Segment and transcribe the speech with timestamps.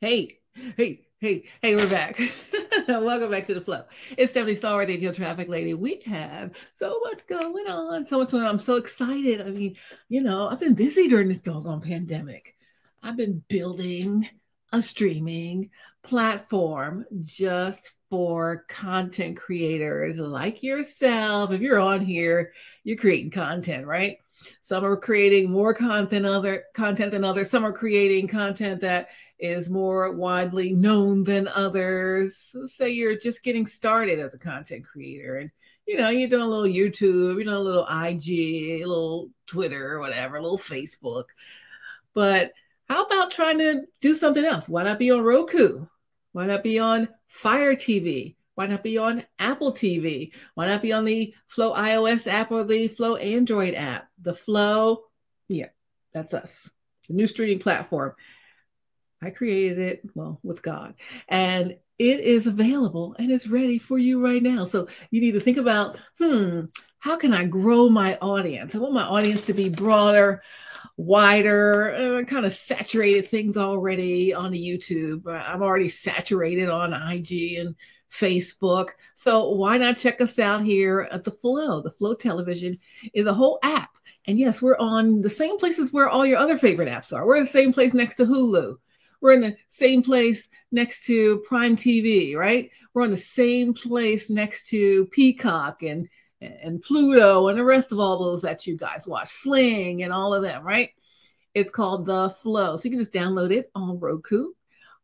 [0.00, 0.40] Hey,
[0.76, 2.20] hey, hey, hey, we're back.
[2.88, 3.84] Welcome back to the flow.
[4.18, 5.72] It's Stephanie Stallworth, ATL Traffic Lady.
[5.72, 8.04] We have so much going on.
[8.04, 8.50] So much going on.
[8.50, 9.40] I'm so excited.
[9.40, 9.76] I mean,
[10.08, 12.56] you know, I've been busy during this doggone pandemic.
[13.02, 14.28] I've been building
[14.72, 15.70] a streaming
[16.02, 21.52] platform just for content creators like yourself.
[21.52, 22.52] If you're on here,
[22.82, 24.18] you're creating content, right?
[24.60, 27.50] Some are creating more content than other content than others.
[27.50, 29.08] Some are creating content that
[29.44, 32.54] is more widely known than others.
[32.68, 35.50] Say you're just getting started as a content creator and
[35.86, 39.98] you know, you're doing a little YouTube, you're doing a little IG, a little Twitter,
[39.98, 41.24] whatever, a little Facebook.
[42.14, 42.52] But
[42.88, 44.68] how about trying to do something else?
[44.68, 45.86] Why not be on Roku?
[46.32, 48.36] Why not be on Fire TV?
[48.54, 50.32] Why not be on Apple TV?
[50.54, 54.08] Why not be on the Flow iOS app or the Flow Android app?
[54.22, 55.02] The Flow,
[55.48, 55.68] yeah,
[56.12, 56.70] that's us,
[57.08, 58.14] the new streaming platform.
[59.24, 60.94] I created it, well, with God.
[61.28, 64.64] And it is available and it's ready for you right now.
[64.64, 66.62] So you need to think about, hmm,
[66.98, 68.74] how can I grow my audience?
[68.74, 70.42] I want my audience to be broader,
[70.96, 75.26] wider, uh, kind of saturated things already on the YouTube.
[75.26, 77.76] Uh, I'm already saturated on IG and
[78.10, 78.88] Facebook.
[79.14, 81.80] So why not check us out here at the Flow?
[81.80, 82.78] The Flow Television
[83.12, 83.90] is a whole app.
[84.26, 87.26] And yes, we're on the same places where all your other favorite apps are.
[87.26, 88.76] We're the same place next to Hulu.
[89.24, 92.70] We're in the same place next to Prime TV, right?
[92.92, 96.10] We're on the same place next to Peacock and
[96.42, 100.34] and Pluto and the rest of all those that you guys watch, Sling and all
[100.34, 100.90] of them, right?
[101.54, 102.76] It's called The Flow.
[102.76, 104.48] So you can just download it on Roku,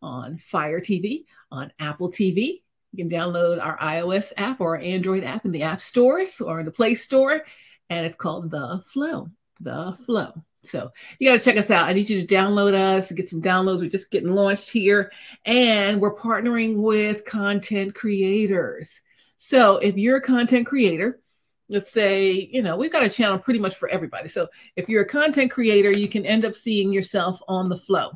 [0.02, 2.60] on Fire TV, on Apple TV.
[2.92, 6.66] You can download our iOS app or Android app in the app stores or in
[6.66, 7.41] the Play Store,
[7.88, 9.30] and it's called The Flow.
[9.60, 10.44] The Flow.
[10.62, 11.89] So you got to check us out.
[11.89, 13.80] I need you to download us, get some downloads.
[13.80, 15.11] We're just getting launched here,
[15.47, 19.00] and we're partnering with content creators.
[19.38, 21.20] So if you're a content creator,
[21.70, 24.28] let's say, you know, we've got a channel pretty much for everybody.
[24.28, 28.10] So if you're a content creator, you can end up seeing yourself on the flow.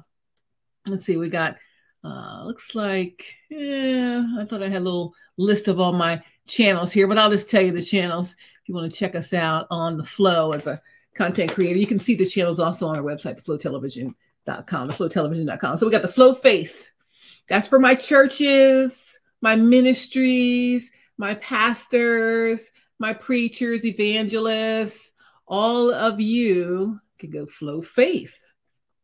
[0.86, 1.56] Let's see, we got,
[2.02, 6.92] uh, looks like, yeah, I thought I had a little list of all my channels
[6.92, 9.66] here, but I'll just tell you the channels if you want to check us out
[9.70, 10.82] on the flow as a
[11.14, 11.78] content creator.
[11.78, 15.78] You can see the channels also on our website, theflowtelevision.com, theflowtelevision.com.
[15.78, 16.90] So we got the Flow Faith.
[17.48, 25.12] That's for my churches, my ministries, my pastors, my preachers, evangelists,
[25.46, 28.40] all of you can go Flow Faith.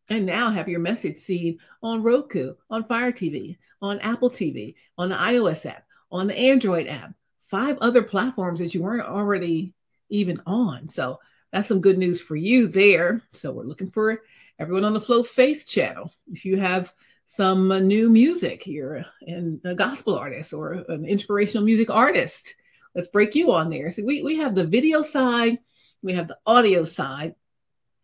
[0.08, 5.08] And now have your message seen on Roku, on Fire TV, on Apple TV, on
[5.08, 7.14] the iOS app, on the Android app,
[7.46, 9.74] five other platforms that you weren't already
[10.08, 10.88] even on.
[10.88, 11.20] So
[11.52, 13.22] that's some good news for you there.
[13.32, 14.22] So we're looking for
[14.58, 16.12] everyone on the Flow Faith channel.
[16.28, 16.92] If you have
[17.26, 19.04] some new music, you're
[19.64, 22.54] a gospel artist or an inspirational music artist,
[22.94, 23.90] let's break you on there.
[23.90, 25.58] So we, we have the video side,
[26.02, 27.34] we have the audio side.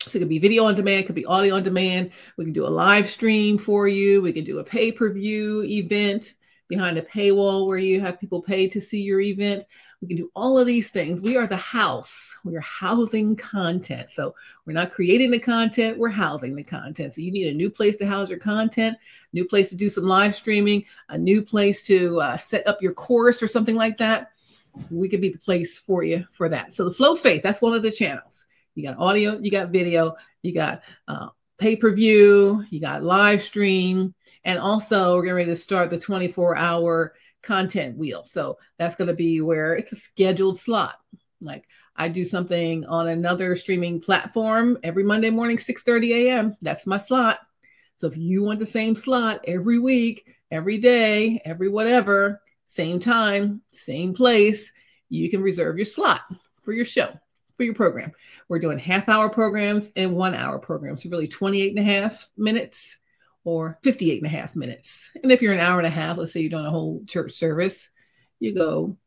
[0.01, 2.13] So it could be video on demand, could be audio on demand.
[2.37, 4.23] We can do a live stream for you.
[4.23, 6.35] We can do a pay-per-view event
[6.69, 9.65] behind a paywall where you have people pay to see your event.
[10.01, 11.21] We can do all of these things.
[11.21, 12.36] We are the house.
[12.47, 14.09] We are housing content.
[14.13, 14.35] So
[14.65, 17.15] we're not creating the content, we're housing the content.
[17.15, 18.97] So you need a new place to house your content,
[19.33, 22.95] new place to do some live streaming, a new place to uh, set up your
[22.95, 24.31] course or something like that.
[24.91, 26.73] We could be the place for you for that.
[26.73, 28.47] So the Flow Faith, that's one of the channels.
[28.75, 31.29] You got audio, you got video, you got uh,
[31.59, 34.15] pay per view, you got live stream,
[34.45, 38.25] and also we're getting ready to start the 24 hour content wheel.
[38.25, 40.97] So that's going to be where it's a scheduled slot.
[41.41, 46.57] Like I do something on another streaming platform every Monday morning, 6 30 a.m.
[46.63, 47.41] That's my slot.
[47.99, 53.63] So if you want the same slot every week, every day, every whatever, same time,
[53.71, 54.71] same place,
[55.09, 56.21] you can reserve your slot
[56.63, 57.13] for your show,
[57.57, 58.13] for your program.
[58.49, 62.29] We're doing half hour programs and one hour programs, so really 28 and a half
[62.37, 62.99] minutes
[63.45, 65.13] or 58 and a half minutes.
[65.23, 67.33] And if you're an hour and a half, let's say you're doing a whole church
[67.33, 67.89] service,
[68.41, 68.99] you go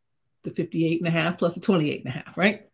[0.44, 2.69] to 58 and a half plus a 28 and a half, right?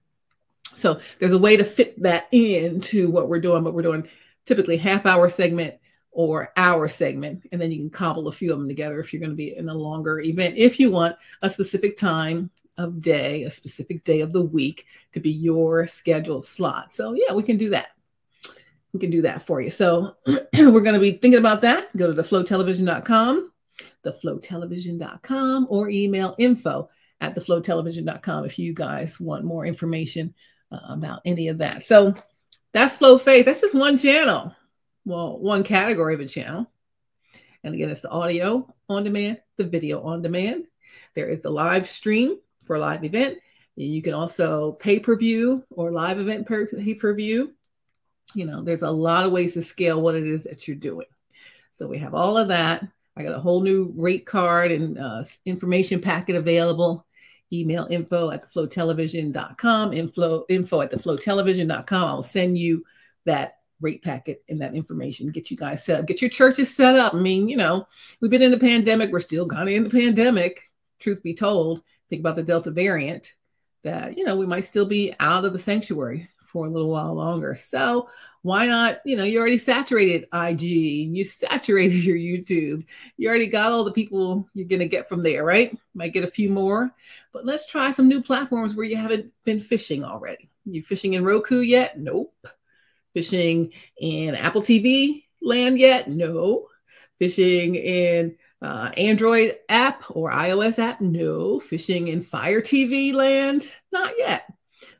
[0.73, 4.07] So there's a way to fit that into what we're doing, but we're doing
[4.45, 5.75] typically half hour segment
[6.11, 7.47] or hour segment.
[7.51, 9.55] And then you can cobble a few of them together if you're going to be
[9.55, 14.21] in a longer event, if you want a specific time of day, a specific day
[14.21, 16.93] of the week to be your scheduled slot.
[16.93, 17.89] So yeah, we can do that
[18.95, 19.69] we can do that for you.
[19.69, 21.95] So we're going to be thinking about that.
[21.95, 23.51] Go to theflowtelevision.com,
[24.05, 26.89] theflowtelevision.com, or email info
[27.19, 30.33] at theflowtelevision.com if you guys want more information
[30.89, 31.85] about any of that.
[31.85, 32.15] So
[32.73, 33.45] that's Flow Faith.
[33.45, 34.55] That's just one channel.
[35.05, 36.69] Well, one category of a channel.
[37.63, 40.65] And again, it's the audio on demand, the video on demand.
[41.15, 43.39] There is the live stream for a live event.
[43.75, 47.53] You can also pay per view or live event pay per view.
[48.33, 51.07] You know, there's a lot of ways to scale what it is that you're doing.
[51.73, 52.87] So we have all of that.
[53.17, 57.04] I got a whole new rate card and uh, information packet available.
[57.53, 62.07] Email info at theflowtelevision.com, info, info at theflowtelevision.com.
[62.07, 62.83] I'll send you
[63.25, 66.95] that rate packet and that information, get you guys set up, get your churches set
[66.95, 67.13] up.
[67.13, 67.87] I mean, you know,
[68.19, 71.83] we've been in the pandemic, we're still kind of in the pandemic, truth be told.
[72.09, 73.33] Think about the Delta variant
[73.83, 77.13] that, you know, we might still be out of the sanctuary for a little while
[77.13, 77.53] longer.
[77.53, 78.07] So
[78.41, 79.01] why not?
[79.03, 82.85] You know, you already saturated IG, you saturated your YouTube,
[83.17, 85.77] you already got all the people you're going to get from there, right?
[85.93, 86.95] Might get a few more,
[87.33, 90.49] but let's try some new platforms where you haven't been fishing already.
[90.63, 91.99] You fishing in Roku yet?
[91.99, 92.47] Nope.
[93.13, 96.09] Fishing in Apple TV land yet?
[96.09, 96.67] No.
[97.19, 101.01] Fishing in uh, Android app or iOS app?
[101.01, 101.59] No.
[101.59, 103.67] Fishing in Fire TV land?
[103.91, 104.49] Not yet.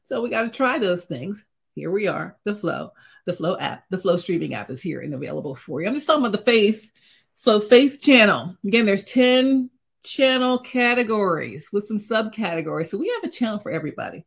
[0.06, 1.44] So we got to try those things.
[1.74, 2.92] Here we are, the Flow,
[3.26, 5.88] the Flow app, the Flow streaming app is here and available for you.
[5.88, 6.92] I'm just talking about the Faith,
[7.40, 8.56] Flow Faith channel.
[8.66, 9.70] Again, there's 10
[10.04, 12.88] channel categories with some subcategories.
[12.88, 14.26] So we have a channel for everybody.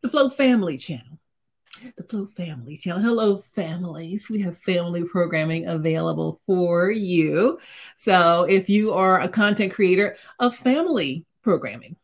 [0.00, 1.18] The Flow Family channel.
[1.96, 3.02] The Flow Family channel.
[3.02, 4.30] Hello, families.
[4.30, 7.58] We have family programming available for you.
[7.96, 11.96] So if you are a content creator of family programming,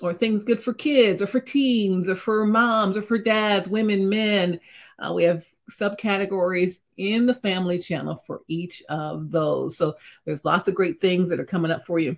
[0.00, 4.08] or things good for kids or for teens or for moms or for dads, women,
[4.08, 4.60] men.
[4.98, 9.76] Uh, we have subcategories in the family channel for each of those.
[9.76, 9.94] So
[10.24, 12.16] there's lots of great things that are coming up for you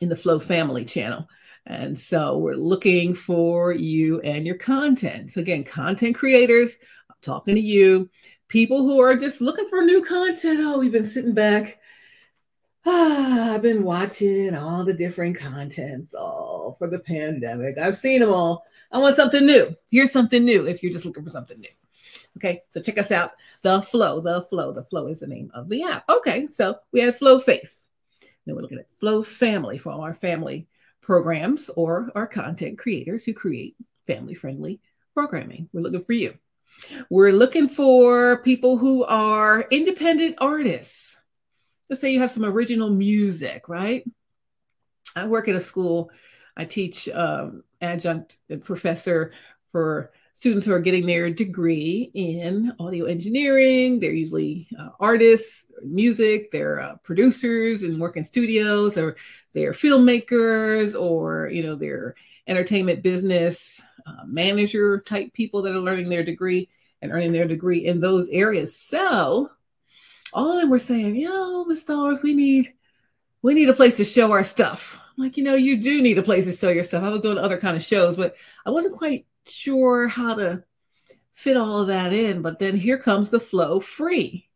[0.00, 1.28] in the Flow Family channel.
[1.66, 5.32] And so we're looking for you and your content.
[5.32, 6.76] So again, content creators,
[7.10, 8.08] I'm talking to you,
[8.48, 10.60] people who are just looking for new content.
[10.62, 11.77] Oh, we've been sitting back
[12.86, 17.76] I've been watching all the different contents all for the pandemic.
[17.76, 18.64] I've seen them all.
[18.92, 19.74] I want something new.
[19.90, 21.68] Here's something new if you're just looking for something new.
[22.36, 23.32] Okay, so check us out.
[23.62, 26.04] The Flow, The Flow, The Flow is the name of the app.
[26.08, 27.82] Okay, so we have Flow Faith.
[28.46, 30.68] Then we're looking at Flow Family for all our family
[31.00, 33.74] programs or our content creators who create
[34.06, 34.80] family friendly
[35.14, 35.68] programming.
[35.72, 36.34] We're looking for you.
[37.10, 41.07] We're looking for people who are independent artists
[41.88, 44.04] let's say you have some original music, right?
[45.16, 46.10] I work at a school.
[46.56, 49.32] I teach um, adjunct professor
[49.72, 53.98] for students who are getting their degree in audio engineering.
[53.98, 59.16] They're usually uh, artists, music, they're uh, producers and work in studios, or
[59.52, 62.14] they're filmmakers, or you know, they're
[62.46, 66.68] entertainment business uh, manager type people that are learning their degree
[67.02, 68.76] and earning their degree in those areas.
[68.76, 69.50] So
[70.32, 72.74] all of them were saying, yo, Miss Stars, we need
[73.42, 75.00] we need a place to show our stuff.
[75.16, 77.04] I'm like, you know, you do need a place to show your stuff.
[77.04, 78.34] I was doing other kind of shows, but
[78.66, 80.64] I wasn't quite sure how to
[81.32, 82.42] fit all of that in.
[82.42, 84.48] But then here comes the flow free.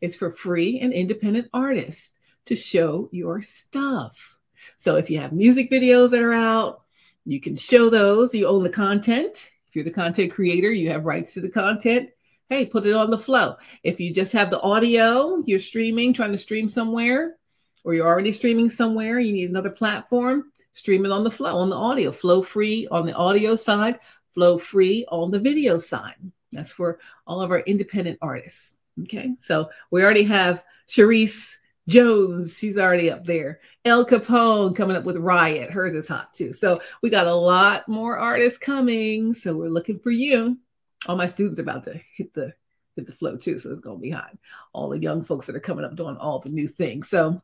[0.00, 2.12] It's for free and independent artists
[2.46, 4.38] to show your stuff.
[4.76, 6.82] So if you have music videos that are out,
[7.24, 8.34] you can show those.
[8.34, 9.50] You own the content.
[9.68, 12.10] If you're the content creator, you have rights to the content
[12.48, 13.56] hey, put it on the flow.
[13.82, 17.36] If you just have the audio, you're streaming, trying to stream somewhere,
[17.84, 21.70] or you're already streaming somewhere, you need another platform, stream it on the flow, on
[21.70, 23.98] the audio, flow free on the audio side,
[24.34, 26.16] flow free on the video side.
[26.52, 28.74] That's for all of our independent artists.
[29.02, 31.54] Okay, so we already have Sharice
[31.88, 33.60] Jones, she's already up there.
[33.84, 36.52] El Capone coming up with Riot, hers is hot too.
[36.52, 39.32] So we got a lot more artists coming.
[39.32, 40.58] So we're looking for you
[41.06, 42.52] all my students about to hit the
[42.96, 44.36] hit the flow too, so it's gonna be hot.
[44.72, 47.08] All the young folks that are coming up doing all the new things.
[47.08, 47.42] So,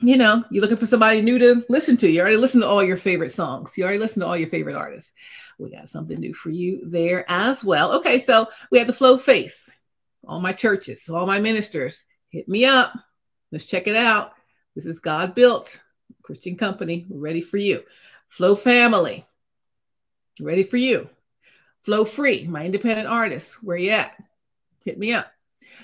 [0.00, 2.10] you know, you're looking for somebody new to listen to.
[2.10, 3.76] You already listened to all your favorite songs.
[3.76, 5.12] You already listened to all your favorite artists.
[5.58, 7.92] We got something new for you there as well.
[7.92, 9.68] Okay, so we have the Flow Faith.
[10.26, 12.92] All my churches, all my ministers, hit me up.
[13.50, 14.32] Let's check it out.
[14.74, 15.80] This is God built
[16.22, 17.06] Christian company.
[17.10, 17.82] Ready for you.
[18.28, 19.26] Flow Family,
[20.40, 21.10] ready for you.
[21.84, 23.62] Flow Free, my independent artist.
[23.62, 24.16] Where you at?
[24.84, 25.26] Hit me up.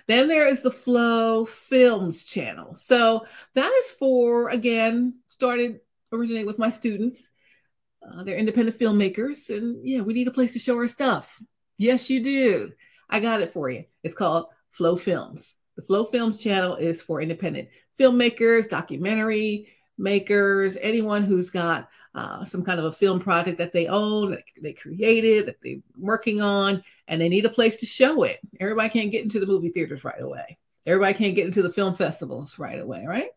[0.07, 2.75] Then there is the Flow Films channel.
[2.75, 5.81] So that is for, again, started
[6.12, 7.28] originating with my students.
[8.02, 11.43] Uh, they're independent filmmakers, and yeah, we need a place to show our stuff.
[11.76, 12.73] Yes, you do.
[13.11, 13.85] I got it for you.
[14.02, 15.57] It's called Flow Films.
[15.76, 22.64] The Flow Films channel is for independent filmmakers, documentary makers, anyone who's got uh, some
[22.64, 26.82] kind of a film project that they own, that they created, that they're working on,
[27.06, 28.40] and they need a place to show it.
[28.58, 30.58] Everybody can't get into the movie theaters right away.
[30.84, 33.30] Everybody can't get into the film festivals right away, right?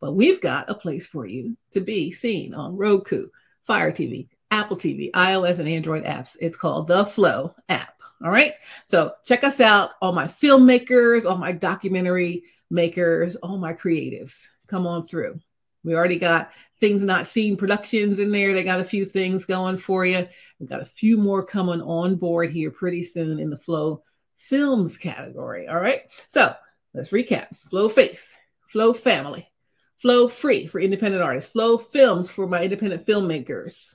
[0.00, 3.28] But we've got a place for you to be seen on Roku,
[3.66, 6.36] Fire TV, Apple TV, iOS, and Android apps.
[6.40, 7.94] It's called the Flow app.
[8.22, 8.52] All right.
[8.84, 14.46] So check us out, all my filmmakers, all my documentary makers, all my creatives.
[14.66, 15.40] Come on through.
[15.84, 18.52] We already got things not seen productions in there.
[18.52, 20.26] They got a few things going for you.
[20.58, 24.02] We've got a few more coming on board here pretty soon in the Flow
[24.36, 25.68] Films category.
[25.68, 26.02] All right.
[26.28, 26.54] So
[26.94, 28.22] let's recap Flow Faith,
[28.68, 29.50] Flow Family,
[29.98, 33.94] Flow Free for independent artists, Flow Films for my independent filmmakers.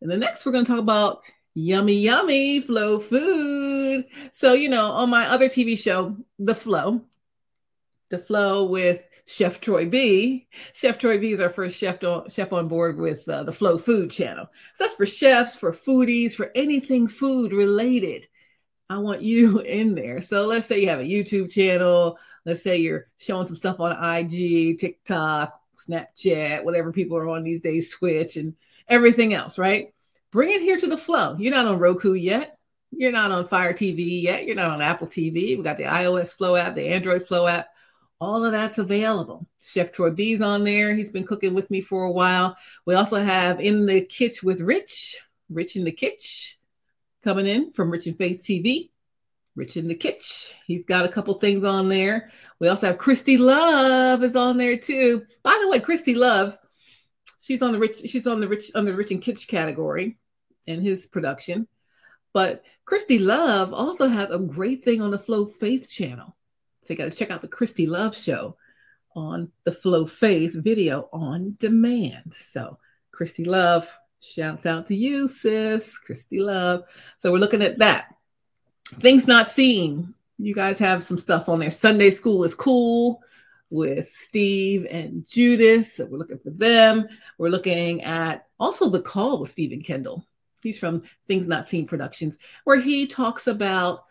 [0.00, 1.22] And the next, we're going to talk about
[1.54, 4.04] yummy, yummy Flow Food.
[4.32, 7.02] So, you know, on my other TV show, The Flow,
[8.10, 10.48] The Flow with Chef Troy B.
[10.72, 13.76] Chef Troy B is our first chef on, chef on board with uh, the Flow
[13.76, 14.46] Food channel.
[14.72, 18.26] So that's for chefs, for foodies, for anything food related.
[18.88, 20.22] I want you in there.
[20.22, 22.18] So let's say you have a YouTube channel.
[22.46, 27.60] Let's say you're showing some stuff on IG, TikTok, Snapchat, whatever people are on these
[27.60, 28.54] days, Twitch, and
[28.88, 29.92] everything else, right?
[30.32, 31.36] Bring it here to the flow.
[31.38, 32.56] You're not on Roku yet.
[32.92, 34.46] You're not on Fire TV yet.
[34.46, 35.54] You're not on Apple TV.
[35.54, 37.66] We got the iOS Flow app, the Android Flow app
[38.20, 39.46] all of that's available.
[39.60, 40.94] Chef Troy B's on there.
[40.94, 42.56] He's been cooking with me for a while.
[42.84, 46.58] We also have In the Kitchen with Rich, Rich in the Kitchen,
[47.22, 48.90] coming in from Rich and Faith TV.
[49.54, 50.56] Rich in the Kitchen.
[50.66, 52.30] He's got a couple things on there.
[52.60, 55.24] We also have Christy Love is on there too.
[55.42, 56.56] By the way, Christy Love,
[57.40, 60.18] she's on the rich, she's on the rich on the Rich and Kitchen category
[60.66, 61.66] in his production.
[62.32, 66.36] But Christy Love also has a great thing on the Flow Faith channel.
[66.88, 68.56] So you got to check out the Christy Love show
[69.14, 72.32] on the Flow Faith video on demand.
[72.32, 72.78] So
[73.10, 73.86] Christy Love,
[74.22, 75.98] shouts out to you, sis.
[75.98, 76.84] Christy Love.
[77.18, 78.14] So we're looking at that.
[79.00, 80.14] Things not seen.
[80.38, 81.70] You guys have some stuff on there.
[81.70, 83.20] Sunday School is cool
[83.68, 85.92] with Steve and Judith.
[85.94, 87.06] So we're looking for them.
[87.36, 90.24] We're looking at also the call with Stephen Kendall.
[90.62, 94.04] He's from Things Not Seen Productions, where he talks about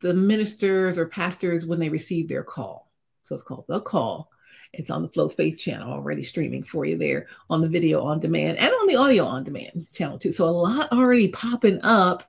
[0.00, 2.90] the ministers or pastors when they receive their call.
[3.24, 4.30] So it's called The Call.
[4.72, 8.20] It's on the Flow Faith channel already streaming for you there on the video on
[8.20, 10.32] demand and on the audio on demand channel too.
[10.32, 12.24] So a lot already popping up.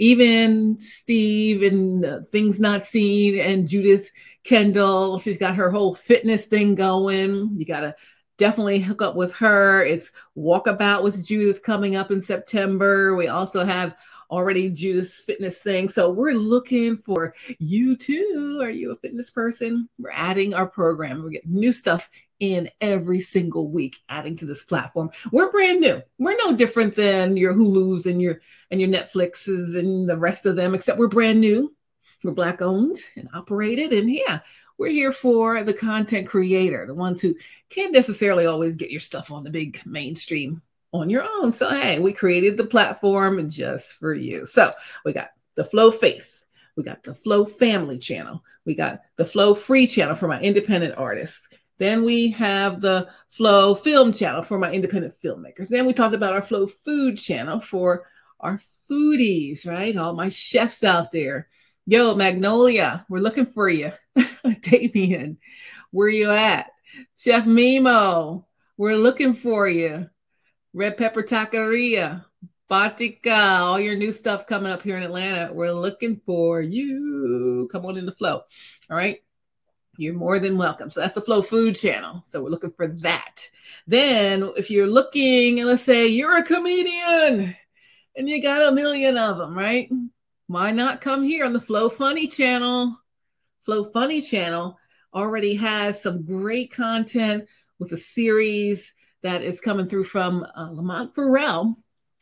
[0.00, 4.10] Even Steve and uh, Things Not Seen and Judith
[4.44, 7.56] Kendall, she's got her whole fitness thing going.
[7.56, 7.96] You got to
[8.36, 9.82] definitely hook up with her.
[9.82, 13.16] It's Walkabout with Judith coming up in September.
[13.16, 13.96] We also have
[14.30, 15.88] already Judas fitness thing.
[15.88, 18.58] So we're looking for you too.
[18.62, 19.88] Are you a fitness person?
[19.98, 21.22] We're adding our program.
[21.22, 22.08] We're getting new stuff
[22.40, 25.10] in every single week, adding to this platform.
[25.32, 26.02] We're brand new.
[26.18, 30.56] We're no different than your Hulu's and your and your Netflixes and the rest of
[30.56, 31.74] them, except we're brand new.
[32.22, 33.92] We're black owned and operated.
[33.92, 34.40] And yeah,
[34.76, 37.34] we're here for the content creator, the ones who
[37.70, 41.52] can't necessarily always get your stuff on the big mainstream on your own.
[41.52, 44.46] So, hey, we created the platform just for you.
[44.46, 44.72] So,
[45.04, 46.44] we got the Flow Faith,
[46.76, 50.94] we got the Flow Family channel, we got the Flow Free channel for my independent
[50.96, 51.48] artists.
[51.78, 55.68] Then we have the Flow Film channel for my independent filmmakers.
[55.68, 58.08] Then we talked about our Flow Food channel for
[58.40, 59.96] our foodies, right?
[59.96, 61.48] All my chefs out there.
[61.86, 63.92] Yo, Magnolia, we're looking for you.
[64.60, 65.38] Damien,
[65.90, 66.70] where you at?
[67.16, 68.44] Chef Mimo,
[68.76, 70.08] we're looking for you.
[70.78, 72.24] Red Pepper Taqueria,
[72.70, 75.52] Batica, all your new stuff coming up here in Atlanta.
[75.52, 77.68] We're looking for you.
[77.72, 78.42] Come on in the flow.
[78.88, 79.20] All right.
[79.96, 80.88] You're more than welcome.
[80.88, 82.22] So that's the Flow Food channel.
[82.28, 83.48] So we're looking for that.
[83.88, 87.56] Then, if you're looking, let's say you're a comedian
[88.14, 89.90] and you got a million of them, right?
[90.46, 92.96] Why not come here on the Flow Funny channel?
[93.64, 94.78] Flow Funny channel
[95.12, 97.48] already has some great content
[97.80, 101.76] with a series that is coming through from uh, Lamont Farrell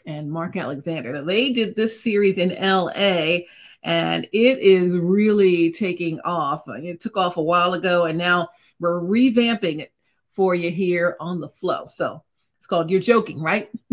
[0.06, 1.22] and Mark Alexander.
[1.22, 3.46] They did this series in LA
[3.82, 6.64] and it is really taking off.
[6.66, 8.48] It took off a while ago and now
[8.80, 9.92] we're revamping it
[10.32, 11.86] for you here on the flow.
[11.86, 12.22] So
[12.58, 13.70] it's called You're Joking, right?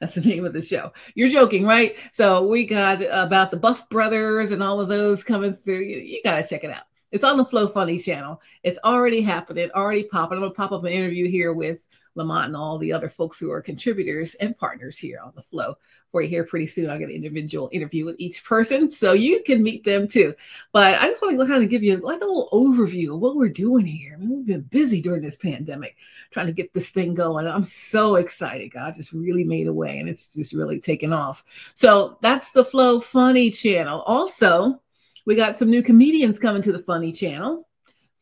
[0.00, 0.92] That's the name of the show.
[1.14, 1.96] You're Joking, right?
[2.12, 5.80] So we got about the Buff Brothers and all of those coming through.
[5.80, 6.84] You, you got to check it out.
[7.10, 8.40] It's on the Flow Funny channel.
[8.62, 10.36] It's already happening, already popping.
[10.36, 13.38] I'm going to pop up an interview here with Lamont and all the other folks
[13.38, 15.76] who are contributors and partners here on the flow
[16.10, 16.90] for you here pretty soon.
[16.90, 20.34] I'll get an individual interview with each person so you can meet them too.
[20.72, 23.36] But I just want to kind of give you like a little overview of what
[23.36, 24.14] we're doing here.
[24.14, 25.96] I mean, we've been busy during this pandemic
[26.30, 27.46] trying to get this thing going.
[27.46, 28.72] I'm so excited.
[28.72, 31.42] God just really made a way and it's just really taken off.
[31.74, 34.02] So that's the Flow Funny channel.
[34.02, 34.80] Also,
[35.24, 37.66] we got some new comedians coming to the Funny channel.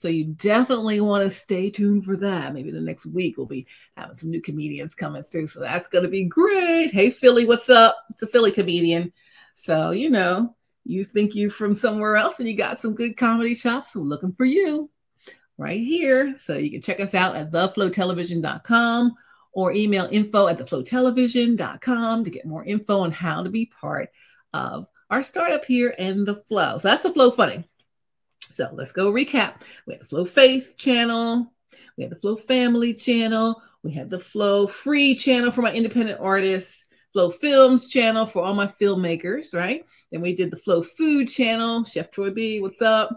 [0.01, 2.55] So you definitely want to stay tuned for that.
[2.55, 3.67] Maybe the next week we'll be
[3.99, 5.49] having some new comedians coming through.
[5.49, 6.91] So that's going to be great.
[6.91, 7.99] Hey, Philly, what's up?
[8.09, 9.13] It's a Philly comedian.
[9.57, 13.55] So, you know, you think you're from somewhere else and you got some good comedy
[13.55, 13.93] shops.
[13.93, 14.89] So looking for you
[15.59, 16.35] right here.
[16.39, 19.15] So you can check us out at theflowtelevision.com
[19.53, 24.09] or email info at theflowtelevision.com to get more info on how to be part
[24.55, 26.79] of our startup here in the flow.
[26.79, 27.70] So that's the flow funny.
[28.61, 29.63] So let's go recap.
[29.87, 31.51] We have the Flow Faith channel,
[31.97, 36.21] we have the Flow Family channel, we have the Flow Free channel for my independent
[36.21, 39.87] artists, Flow Films channel for all my filmmakers, right?
[40.13, 43.09] Then we did the Flow Food channel, Chef Troy B, what's up?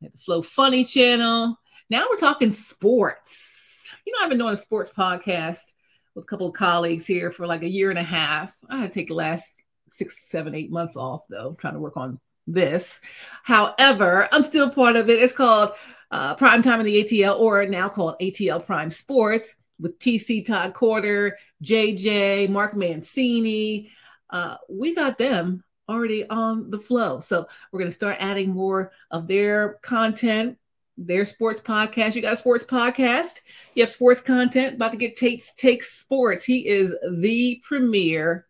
[0.00, 1.58] We have the Flow Funny channel.
[1.90, 3.90] Now we're talking sports.
[4.06, 5.72] You know, I've been doing a sports podcast
[6.14, 8.56] with a couple of colleagues here for like a year and a half.
[8.70, 9.60] I had to take the last
[9.92, 13.00] six, seven, eight months off though, trying to work on this.
[13.42, 15.22] However, I'm still part of it.
[15.22, 15.72] It's called
[16.10, 20.74] uh, Prime Time in the ATL, or now called ATL Prime Sports, with TC Todd
[20.74, 23.90] Quarter, JJ, Mark Mancini.
[24.30, 27.20] Uh, we got them already on the flow.
[27.20, 30.58] So we're going to start adding more of their content,
[30.96, 32.14] their sports podcast.
[32.14, 33.40] You got a sports podcast,
[33.74, 36.44] you have sports content about to get Tate's Takes Sports.
[36.44, 38.46] He is the premier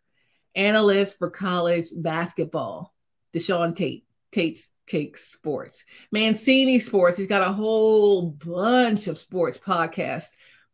[0.54, 2.93] analyst for college basketball.
[3.34, 5.84] Deshaun Tate, Tate's Takes Sports.
[6.12, 10.26] Mancini Sports, he's got a whole bunch of sports podcast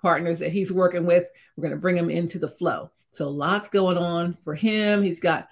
[0.02, 1.28] partners that he's working with.
[1.56, 2.90] We're going to bring him into the flow.
[3.12, 5.02] So lots going on for him.
[5.02, 5.48] He's got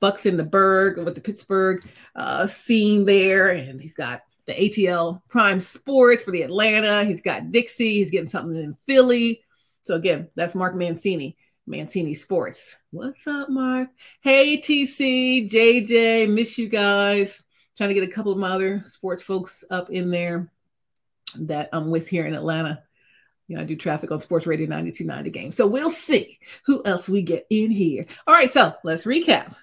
[0.00, 5.20] Bucks in the Burgh with the Pittsburgh uh, scene there, and he's got the ATL
[5.28, 7.04] Prime Sports for the Atlanta.
[7.04, 7.94] He's got Dixie.
[7.94, 9.42] He's getting something in Philly.
[9.84, 11.36] So again, that's Mark Mancini.
[11.68, 12.76] Mancini Sports.
[12.90, 13.90] What's up, Mark?
[14.22, 17.42] Hey, TC, JJ, miss you guys.
[17.76, 20.50] Trying to get a couple of my other sports folks up in there
[21.36, 22.82] that I'm with here in Atlanta.
[23.46, 25.52] You know, I do traffic on Sports Radio 9290 Game.
[25.52, 28.06] So we'll see who else we get in here.
[28.26, 29.54] All right, so let's recap.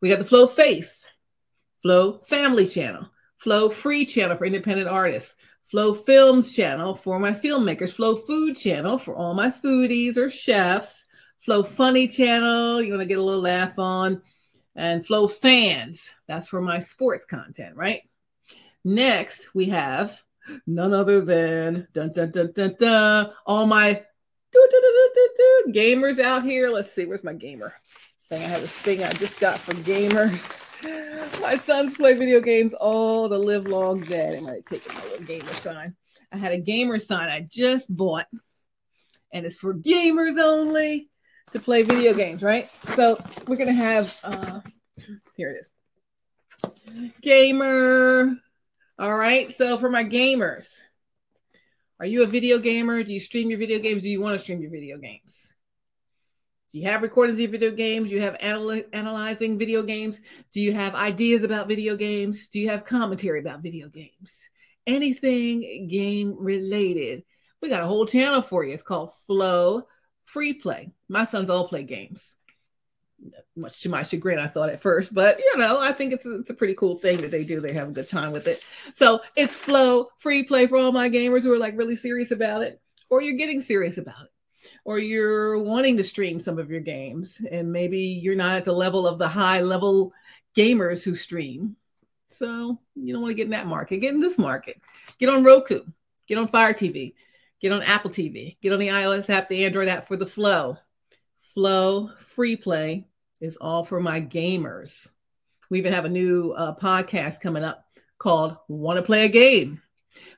[0.00, 1.04] We got the Flow Faith,
[1.82, 3.06] Flow Family Channel,
[3.36, 8.98] Flow Free Channel for independent artists, Flow Films Channel for my filmmakers, Flow Food Channel
[8.98, 11.06] for all my foodies or chefs,
[11.40, 14.20] Flow Funny channel, you want to get a little laugh on,
[14.76, 18.02] and Flow Fans, that's for my sports content, right?
[18.84, 20.22] Next, we have
[20.66, 24.04] none other than dun, dun, dun, dun, dun, all my
[25.68, 26.68] gamers out here.
[26.68, 27.72] Let's see, where's my gamer
[28.28, 28.42] thing?
[28.42, 30.66] I have this thing I just got for gamers.
[31.42, 34.38] My sons play video games all the live long day.
[34.38, 35.94] I might take my little gamer sign.
[36.32, 38.26] I had a gamer sign I just bought,
[39.30, 41.09] and it's for gamers only
[41.52, 42.70] to play video games, right?
[42.94, 44.60] So we're gonna have uh
[45.36, 47.12] here it is.
[47.22, 48.36] Gamer.
[48.98, 49.52] All right.
[49.52, 50.68] So for my gamers,
[51.98, 53.02] are you a video gamer?
[53.02, 54.02] Do you stream your video games?
[54.02, 55.54] Do you want to stream your video games?
[56.70, 58.10] Do you have recordings of video games?
[58.10, 60.20] Do you have anal- analyzing video games?
[60.52, 62.48] Do you have ideas about video games?
[62.48, 64.48] Do you have commentary about video games?
[64.86, 67.24] Anything game related?
[67.60, 68.72] We got a whole channel for you.
[68.72, 69.84] It's called Flow
[70.32, 70.92] free play.
[71.08, 72.36] My sons all play games.
[73.54, 76.38] Much to my chagrin, I thought at first, but you know, I think it's a,
[76.38, 77.60] it's a pretty cool thing that they do.
[77.60, 78.64] They have a good time with it.
[78.94, 82.62] So it's flow free play for all my gamers who are like really serious about
[82.62, 86.80] it, or you're getting serious about it, or you're wanting to stream some of your
[86.80, 90.14] games, and maybe you're not at the level of the high level
[90.56, 91.76] gamers who stream.
[92.30, 93.98] So you don't want to get in that market.
[93.98, 94.80] Get in this market.
[95.18, 95.82] Get on Roku.
[96.26, 97.14] Get on Fire TV.
[97.60, 98.56] Get on Apple TV.
[98.62, 100.78] Get on the iOS app, the Android app for the Flow.
[101.54, 103.06] Flow Free Play
[103.40, 105.10] is all for my gamers.
[105.68, 107.84] We even have a new uh, podcast coming up
[108.18, 109.82] called Want to Play a Game.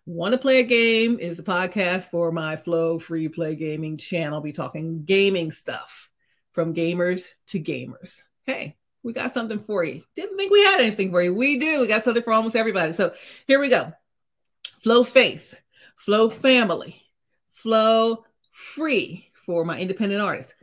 [0.04, 4.34] Want to Play a Game is a podcast for my Flow Free Play Gaming channel.
[4.34, 6.10] I'll be talking gaming stuff
[6.52, 8.20] from gamers to gamers.
[8.44, 10.02] Hey, we got something for you.
[10.16, 11.34] Didn't think we had anything for you.
[11.34, 11.80] We do.
[11.80, 12.92] We got something for almost everybody.
[12.92, 13.12] So
[13.46, 13.92] here we go
[14.82, 15.54] Flow Faith,
[15.96, 17.01] Flow Family,
[17.62, 20.54] Flow Free for my independent artists,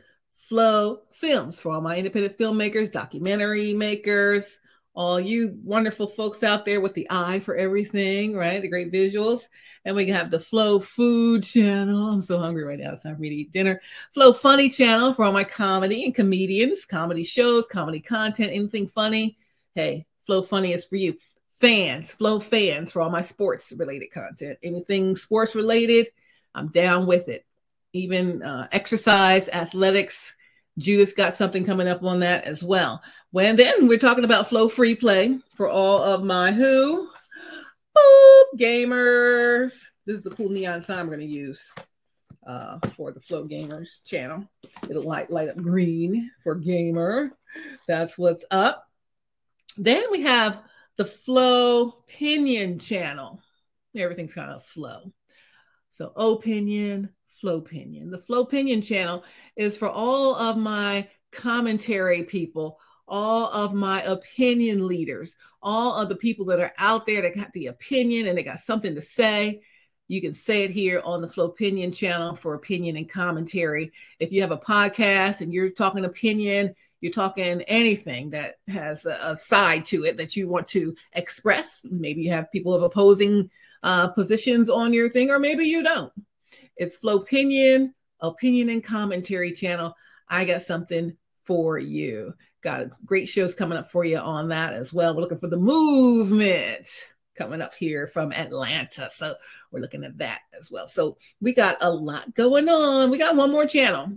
[0.48, 4.60] Flow Films for all my independent filmmakers, documentary makers,
[4.94, 8.60] all you wonderful folks out there with the eye for everything, right?
[8.60, 9.42] The great visuals.
[9.86, 12.08] And we can have the Flow Food channel.
[12.08, 12.92] I'm so hungry right now.
[12.92, 13.80] It's time for me to eat dinner.
[14.12, 19.38] Flow Funny channel for all my comedy and comedians, comedy shows, comedy content, anything funny.
[19.74, 21.16] Hey, Flow Funny is for you.
[21.60, 24.58] Fans, Flow Fans for all my sports related content.
[24.62, 26.08] Anything sports related,
[26.54, 27.44] I'm down with it.
[27.92, 30.34] Even uh, exercise, athletics.
[30.78, 33.02] Judith got something coming up on that as well.
[33.32, 37.08] When then we're talking about flow free play for all of my who
[37.96, 39.72] Boop, gamers.
[40.06, 41.72] This is a cool neon sign I'm going to use
[42.46, 44.48] uh, for the Flow Gamers channel.
[44.88, 47.32] It'll light, light up green for gamer.
[47.86, 48.88] That's what's up.
[49.76, 50.62] Then we have
[50.96, 53.40] the Flow Pinion channel.
[53.96, 55.12] Everything's kind of flow.
[56.00, 57.10] So opinion,
[57.42, 58.10] Flow Pinion.
[58.10, 59.22] The Flow Pinion channel
[59.54, 66.16] is for all of my commentary people, all of my opinion leaders, all of the
[66.16, 69.60] people that are out there that got the opinion and they got something to say.
[70.08, 73.92] You can say it here on the Flow Opinion channel for opinion and commentary.
[74.18, 79.36] If you have a podcast and you're talking opinion, you're talking anything that has a
[79.36, 81.82] side to it that you want to express.
[81.84, 83.50] Maybe you have people of opposing
[83.82, 86.12] uh, positions on your thing, or maybe you don't.
[86.76, 89.94] It's Flow Opinion, Opinion and Commentary channel.
[90.28, 92.34] I got something for you.
[92.62, 95.14] Got great shows coming up for you on that as well.
[95.14, 96.88] We're looking for the movement
[97.34, 99.08] coming up here from Atlanta.
[99.14, 99.34] So
[99.72, 100.88] we're looking at that as well.
[100.88, 103.10] So we got a lot going on.
[103.10, 104.12] We got one more channel,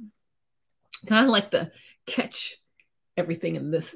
[1.07, 1.71] kind of like the
[2.05, 2.57] catch
[3.15, 3.95] everything in this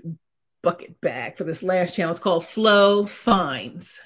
[0.61, 2.11] bucket bag for this last channel.
[2.11, 3.99] It's called Flow Finds.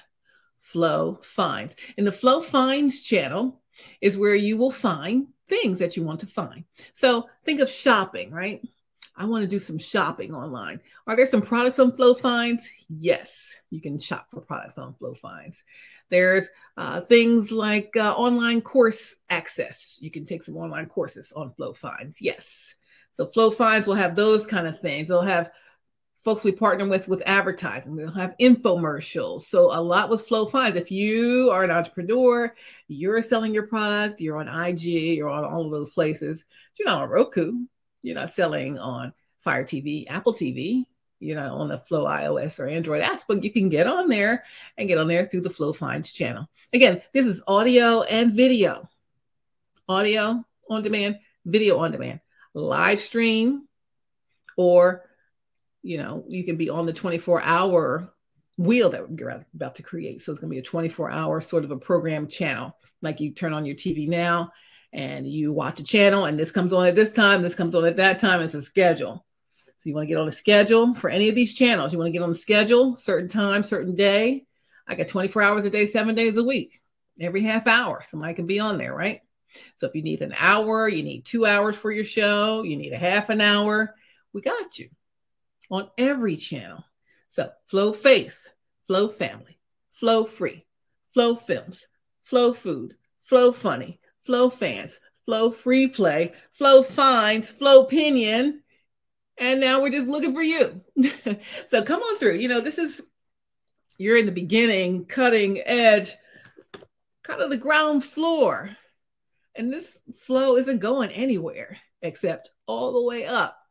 [0.72, 1.76] Flow Finds.
[1.98, 3.60] And the Flow Finds channel
[4.00, 6.64] is where you will find things that you want to find.
[6.94, 8.66] So think of shopping, right?
[9.14, 10.80] I want to do some shopping online.
[11.06, 12.66] Are there some products on Flow Finds?
[12.88, 15.62] Yes, you can shop for products on Flow Finds.
[16.08, 19.98] There's uh, things like uh, online course access.
[20.00, 22.22] You can take some online courses on Flow Finds.
[22.22, 22.74] Yes.
[23.14, 25.08] So Flow Finds will have those kind of things.
[25.08, 25.50] They'll have
[26.22, 27.96] folks we partner with with advertising.
[27.96, 29.42] They'll have infomercials.
[29.42, 30.78] So a lot with Flow Finds.
[30.78, 32.54] If you are an entrepreneur,
[32.88, 36.44] you're selling your product, you're on IG, you're on all of those places.
[36.78, 37.64] You're not on Roku.
[38.02, 40.84] You're not selling on Fire TV, Apple TV,
[41.18, 44.44] you know, on the Flow iOS or Android apps, but you can get on there
[44.78, 46.48] and get on there through the Flow Finds channel.
[46.72, 48.88] Again, this is audio and video.
[49.88, 52.20] Audio on demand, video on demand,
[52.54, 53.68] live stream,
[54.56, 55.04] or
[55.82, 58.12] you know, you can be on the 24 hour
[58.56, 60.22] wheel that we're about to create.
[60.22, 62.76] So it's going to be a 24 hour sort of a program channel.
[63.00, 64.52] Like you turn on your TV now
[64.92, 67.86] and you watch a channel, and this comes on at this time, this comes on
[67.86, 68.42] at that time.
[68.42, 69.24] It's a schedule.
[69.76, 71.92] So you want to get on a schedule for any of these channels.
[71.92, 74.44] You want to get on the schedule, certain time, certain day.
[74.86, 76.80] I got 24 hours a day, seven days a week.
[77.18, 79.20] Every half hour, somebody can be on there, right?
[79.76, 82.92] So if you need an hour, you need two hours for your show, you need
[82.92, 83.94] a half an hour,
[84.32, 84.88] we got you
[85.72, 86.84] on every channel.
[87.30, 88.46] So Flow Faith,
[88.86, 89.58] Flow Family,
[89.92, 90.66] Flow Free,
[91.14, 91.88] Flow Films,
[92.22, 98.62] Flow Food, Flow Funny, Flow Fans, Flow Free Play, Flow Finds, Flow Opinion.
[99.38, 100.82] And now we're just looking for you.
[101.68, 102.36] so come on through.
[102.36, 103.00] You know, this is,
[103.96, 106.14] you're in the beginning, cutting edge,
[107.22, 108.76] kind of the ground floor.
[109.54, 113.61] And this flow isn't going anywhere except all the way up.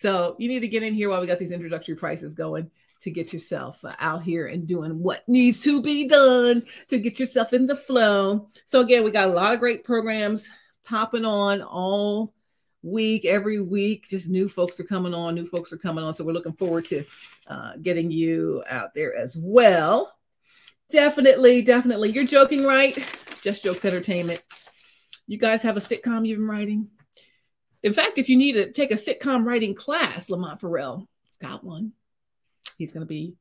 [0.00, 2.70] So you need to get in here while we got these introductory prices going
[3.02, 7.20] to get yourself uh, out here and doing what needs to be done to get
[7.20, 8.48] yourself in the flow.
[8.64, 10.48] So again, we got a lot of great programs
[10.86, 12.32] popping on all
[12.82, 14.08] week, every week.
[14.08, 16.14] Just new folks are coming on, new folks are coming on.
[16.14, 17.04] So we're looking forward to
[17.46, 20.16] uh, getting you out there as well.
[20.88, 22.10] Definitely, definitely.
[22.12, 22.96] You're joking, right?
[23.42, 24.40] Just Jokes Entertainment.
[25.26, 26.88] You guys have a sitcom you've been writing?
[27.82, 31.64] In fact, if you need to take a sitcom writing class, Lamont Farrell has got
[31.64, 31.92] one.
[32.76, 33.34] He's going to be,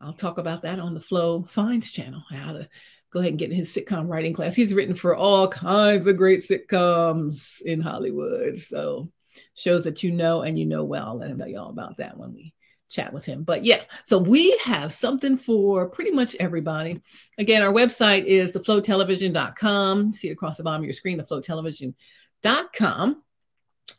[0.00, 2.68] I'll talk about that on the Flow Finds channel, how to
[3.12, 4.54] go ahead and get in his sitcom writing class.
[4.54, 8.58] He's written for all kinds of great sitcoms in Hollywood.
[8.58, 9.10] So
[9.54, 11.06] shows that you know and you know well.
[11.06, 12.54] I'll let him tell you all about that when we
[12.88, 13.44] chat with him.
[13.44, 17.00] But yeah, so we have something for pretty much everybody.
[17.38, 20.12] Again, our website is theflowtelevision.com.
[20.12, 23.22] See it across the bottom of your screen, theflowtelevision.com.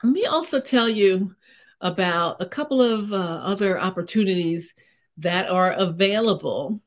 [0.03, 1.35] Let me also tell you
[1.79, 4.73] about a couple of uh, other opportunities
[5.17, 6.81] that are available.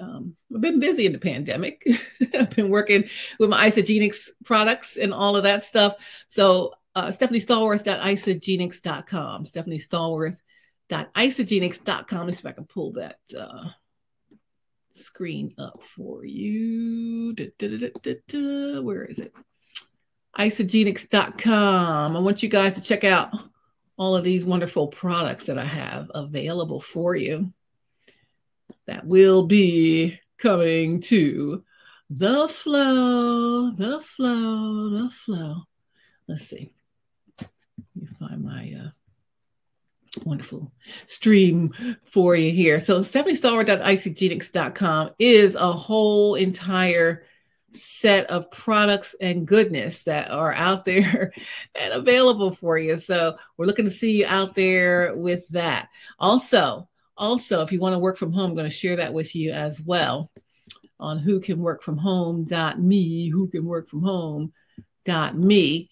[0.00, 1.86] Um, I've been busy in the pandemic.
[2.34, 3.04] I've been working
[3.38, 5.94] with my Isagenix products and all of that stuff.
[6.28, 9.46] So, uh, Stephanie Stallworth.isagenix.com.
[9.46, 12.26] Stephanie Stallworth.isagenix.com.
[12.26, 13.68] Let's see if I can pull that uh,
[14.92, 17.34] screen up for you.
[17.34, 17.90] Da, da,
[18.28, 19.34] da, Where is it?
[20.38, 22.16] isagenix.com.
[22.16, 23.30] I want you guys to check out
[23.96, 27.52] all of these wonderful products that I have available for you
[28.86, 31.62] that will be coming to
[32.10, 35.62] the flow, the flow, the flow.
[36.28, 36.72] Let's see.
[37.40, 37.50] Let
[37.94, 38.90] me find my uh
[40.24, 40.72] wonderful
[41.06, 42.80] stream for you here.
[42.80, 47.24] So stephaniestallworth.isagenix.com is a whole entire
[47.72, 51.32] set of products and goodness that are out there
[51.74, 52.98] and available for you.
[52.98, 55.88] So we're looking to see you out there with that.
[56.18, 59.34] Also, also, if you want to work from home, I'm going to share that with
[59.34, 60.30] you as well
[60.98, 65.90] on who can work from home.me, who can work from home.me.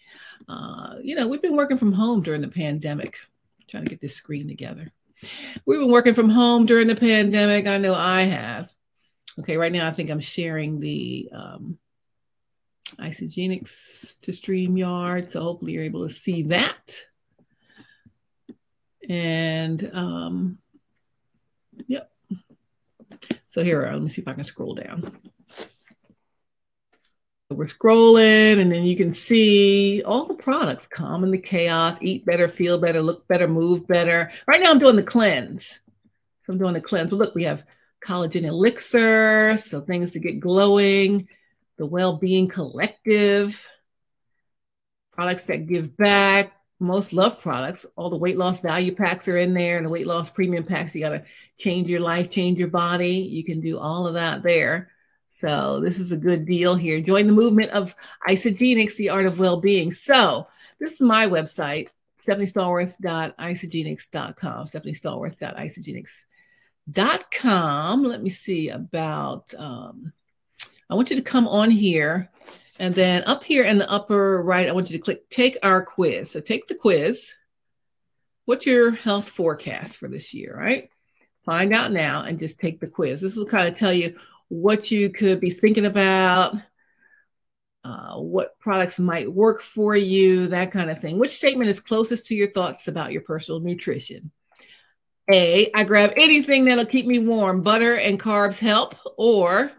[0.48, 3.16] Uh, you know, we've been working from home during the pandemic,
[3.68, 4.90] trying to get this screen together.
[5.64, 7.66] We've been working from home during the pandemic.
[7.66, 8.70] I know I have.
[9.40, 11.78] Okay, right now I think I'm sharing the um,
[12.98, 15.30] Isagenix to StreamYard.
[15.30, 17.00] So hopefully you're able to see that.
[19.08, 20.58] And um,
[21.86, 22.10] yep.
[23.48, 25.16] So here, let me see if I can scroll down.
[27.50, 32.24] We're scrolling, and then you can see all the products calm in the chaos, eat
[32.24, 34.32] better, feel better, look better, move better.
[34.48, 35.78] Right now, I'm doing the cleanse.
[36.40, 37.10] So I'm doing the cleanse.
[37.10, 37.62] But look, we have
[38.04, 41.26] collagen elixir, so things to get glowing,
[41.78, 43.66] the well-being collective,
[45.12, 47.86] products that give back, most love products.
[47.96, 50.94] All the weight loss value packs are in there and the weight loss premium packs.
[50.94, 51.24] You got to
[51.58, 53.08] change your life, change your body.
[53.08, 54.90] You can do all of that there.
[55.28, 57.00] So this is a good deal here.
[57.00, 57.96] Join the movement of
[58.28, 59.92] Isagenix, the art of well-being.
[59.94, 60.46] So
[60.78, 61.88] this is my website,
[62.18, 66.33] stephaniestallworth.isagenix.com, stephaniestallworth.isagenix.com
[66.90, 68.02] dot com.
[68.02, 70.12] Let me see about, um,
[70.90, 72.30] I want you to come on here
[72.78, 75.84] and then up here in the upper right, I want you to click take our
[75.84, 76.30] quiz.
[76.30, 77.32] So take the quiz.
[78.46, 80.90] What's your health forecast for this year, right?
[81.44, 83.20] Find out now and just take the quiz.
[83.20, 84.16] This will kind of tell you
[84.48, 86.54] what you could be thinking about,
[87.84, 91.18] uh, what products might work for you, that kind of thing.
[91.18, 94.30] Which statement is closest to your thoughts about your personal nutrition?
[95.32, 97.62] A, I grab anything that'll keep me warm.
[97.62, 98.94] Butter and carbs help.
[99.16, 99.72] Or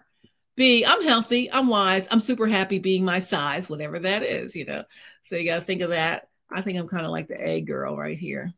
[0.55, 4.65] B, I'm healthy, I'm wise, I'm super happy being my size, whatever that is, you
[4.65, 4.83] know.
[5.21, 6.29] So you got to think of that.
[6.49, 8.53] I think I'm kind of like the A girl right here.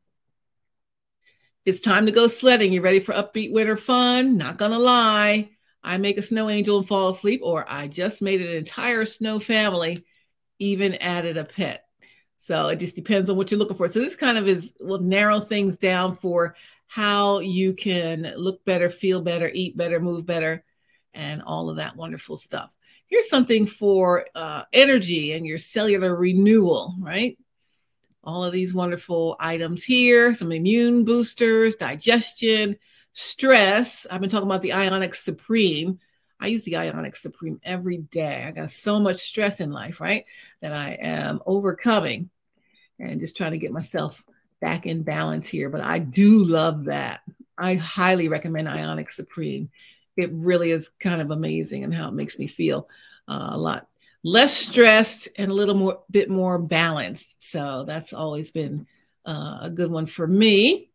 [1.66, 2.72] It's time to go sledding.
[2.72, 4.38] You ready for upbeat winter fun?
[4.38, 5.50] Not gonna lie.
[5.84, 9.40] I make a snow angel and fall asleep, or I just made an entire snow
[9.40, 10.06] family,
[10.60, 11.86] even added a pet.
[12.38, 13.90] So it just depends on what you're looking for.
[13.90, 16.56] So this kind of is will narrow things down for
[16.88, 20.64] how you can look better, feel better, eat better, move better,
[21.14, 22.74] and all of that wonderful stuff.
[23.08, 27.38] Here's something for uh, energy and your cellular renewal, right?
[28.24, 32.78] All of these wonderful items here, some immune boosters, digestion,
[33.14, 34.06] stress.
[34.10, 36.00] I've been talking about the Ionix Supreme.
[36.40, 38.44] I use the Ionix Supreme every day.
[38.46, 40.26] I got so much stress in life, right?
[40.62, 42.30] That I am overcoming
[43.00, 44.24] and just trying to get myself
[44.60, 45.70] back in balance here.
[45.70, 47.22] But I do love that.
[47.58, 49.70] I highly recommend Ionix Supreme.
[50.16, 52.90] It really is kind of amazing and how it makes me feel
[53.28, 53.88] uh, a lot
[54.24, 57.50] less stressed and a little more bit more balanced.
[57.50, 58.88] So that's always been
[59.26, 60.92] uh, a good one for me.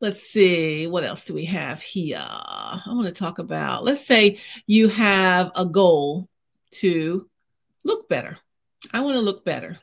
[0.00, 2.24] Let's see, what else do we have here?
[2.24, 6.28] I want to talk about, let's say you have a goal
[6.72, 7.28] to
[7.84, 8.36] look better.
[8.92, 9.76] I want to look better.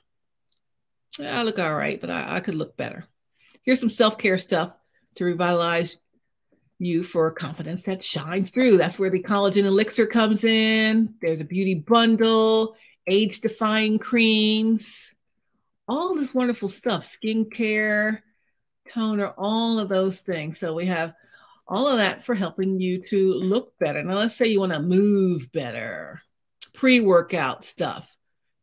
[1.21, 3.03] I look all right, but I, I could look better.
[3.65, 4.77] Here's some self care stuff
[5.15, 5.97] to revitalize
[6.77, 8.77] you for confidence that shines through.
[8.77, 11.15] That's where the collagen elixir comes in.
[11.21, 12.75] There's a beauty bundle,
[13.07, 15.13] age defying creams,
[15.87, 18.19] all this wonderful stuff, skincare,
[18.91, 20.59] toner, all of those things.
[20.59, 21.13] So we have
[21.67, 24.03] all of that for helping you to look better.
[24.03, 26.21] Now, let's say you want to move better,
[26.73, 28.15] pre workout stuff,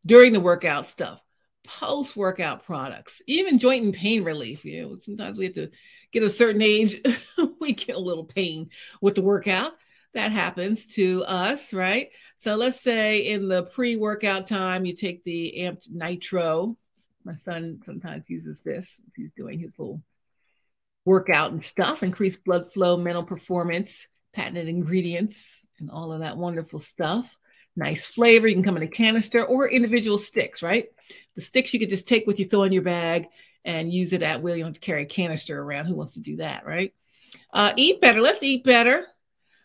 [0.04, 1.22] during the workout stuff
[1.64, 4.64] post workout products, even joint and pain relief.
[4.64, 5.70] You know, sometimes we have to
[6.10, 7.00] get a certain age,
[7.60, 8.70] we get a little pain
[9.00, 9.72] with the workout.
[10.14, 12.10] That happens to us, right?
[12.36, 16.76] So let's say in the pre workout time, you take the amped nitro.
[17.24, 20.02] My son sometimes uses this he's doing his little
[21.04, 26.78] workout and stuff, increased blood flow, mental performance, patented ingredients, and all of that wonderful
[26.78, 27.34] stuff
[27.76, 28.46] nice flavor.
[28.46, 30.88] You can come in a canister or individual sticks, right?
[31.34, 33.28] The sticks you could just take with you, throw in your bag,
[33.64, 34.56] and use it at will.
[34.56, 35.86] You don't have to carry a canister around.
[35.86, 36.94] Who wants to do that, right?
[37.52, 38.20] Uh, eat better.
[38.20, 39.06] Let's eat better.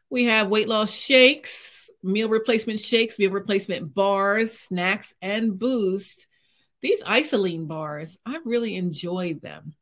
[0.09, 6.27] We have weight loss shakes, meal replacement shakes, meal replacement bars, snacks, and boost.
[6.81, 9.73] These IsaLean bars, I really enjoyed them.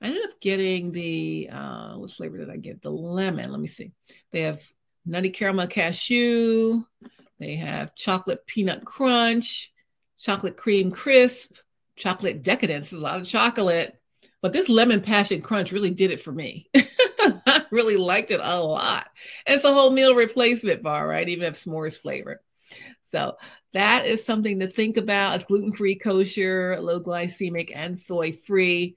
[0.00, 2.82] I ended up getting the uh, what flavor did I get?
[2.82, 3.50] The lemon.
[3.50, 3.92] Let me see.
[4.32, 4.60] They have
[5.04, 6.82] nutty caramel cashew,
[7.38, 9.72] they have chocolate peanut crunch,
[10.18, 11.52] chocolate cream crisp,
[11.96, 13.98] chocolate decadence, a lot of chocolate,
[14.42, 16.68] But this lemon passion crunch really did it for me.
[16.76, 19.08] I really liked it a lot.
[19.46, 21.28] It's a whole meal replacement bar, right?
[21.28, 22.40] Even if s'mores flavor.
[23.02, 23.36] So
[23.72, 25.36] that is something to think about.
[25.36, 28.96] It's gluten free, kosher, low glycemic, and soy free.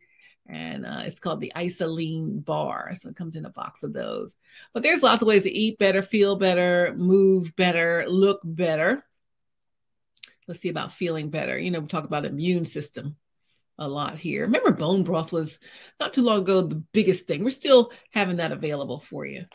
[0.51, 2.91] And uh, it's called the IsaLean bar.
[2.99, 4.35] So it comes in a box of those.
[4.73, 9.05] But there's lots of ways to eat better, feel better, move better, look better.
[10.47, 11.59] Let's see about feeling better.
[11.59, 13.15] You know, we talk about the immune system
[13.77, 14.41] a lot here.
[14.41, 15.59] Remember, bone broth was
[15.99, 17.43] not too long ago the biggest thing.
[17.43, 19.45] We're still having that available for you.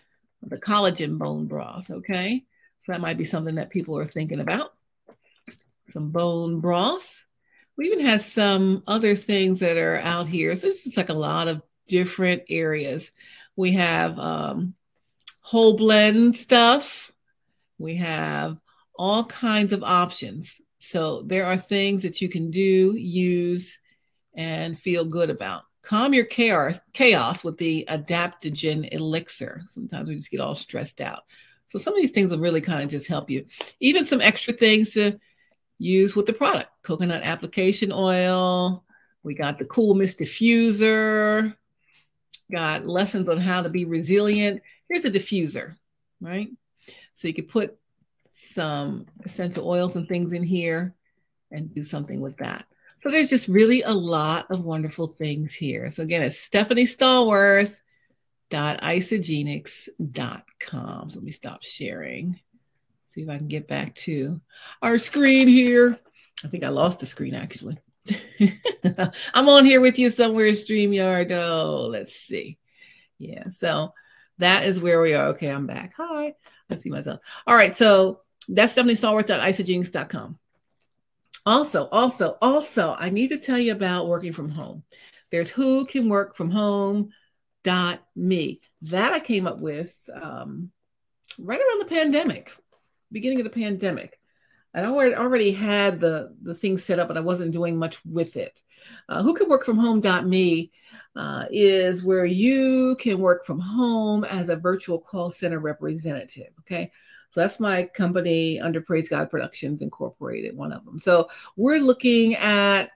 [0.43, 2.45] The collagen bone broth, okay?
[2.81, 4.73] So that might be something that people are thinking about.
[5.93, 7.25] Some bone broth.
[7.77, 10.55] We even have some other things that are out here.
[10.57, 13.11] So this is like a lot of different areas.
[13.57, 14.75] We have um,
[15.41, 17.13] whole blend stuff.
[17.79, 18.59] We have
[18.97, 20.61] all kinds of options.
[20.79, 23.79] So there are things that you can do, use,
[24.35, 25.65] and feel good about.
[25.83, 29.63] Calm your chaos, chaos with the adaptogen elixir.
[29.69, 31.23] Sometimes we just get all stressed out.
[31.67, 33.47] So some of these things will really kind of just help you.
[33.81, 35.19] Even some extra things to
[35.79, 36.69] use with the product.
[36.83, 38.85] Coconut application oil.
[39.23, 41.57] We got the Cool Mist diffuser.
[42.53, 44.63] Got lessons on how to be resilient.
[44.89, 45.75] Here's a diffuser,
[46.21, 46.51] right?
[47.15, 47.77] So you could put
[48.29, 50.95] some essential oils and things in here
[51.51, 52.67] and do something with that.
[52.99, 55.91] So there's just really a lot of wonderful things here.
[55.91, 57.77] So again, it's Stephanie Stallworth
[58.55, 61.11] isagenix.com.
[61.11, 62.39] So let me stop sharing.
[63.15, 64.41] See if I can get back to
[64.83, 65.99] our screen here.
[66.45, 67.79] I think I lost the screen actually.
[69.35, 71.31] I'm on here with you somewhere, StreamYard.
[71.31, 72.59] Oh, let's see.
[73.19, 73.95] Yeah, so
[74.39, 75.29] that is where we are.
[75.29, 75.95] Okay, I'm back.
[75.97, 76.35] Hi.
[76.69, 77.21] Let's see myself.
[77.47, 80.39] All right, so that's Stephanie Stallworth.isagenix.com.
[81.47, 84.83] Also, also, also, I need to tell you about working from home.
[85.31, 87.11] There's who can work from home
[87.63, 88.61] dot me.
[88.83, 90.71] That I came up with um,
[91.39, 92.53] right around the pandemic,
[93.13, 94.19] beginning of the pandemic.
[94.75, 98.61] I already had the the thing set up, but I wasn't doing much with it.
[99.09, 100.73] Uh, who can work from home.me
[101.17, 106.53] uh, is where you can work from home as a virtual call center representative.
[106.61, 106.91] Okay.
[107.31, 110.99] So that's my company under Praise God Productions Incorporated, one of them.
[110.99, 112.91] So we're looking at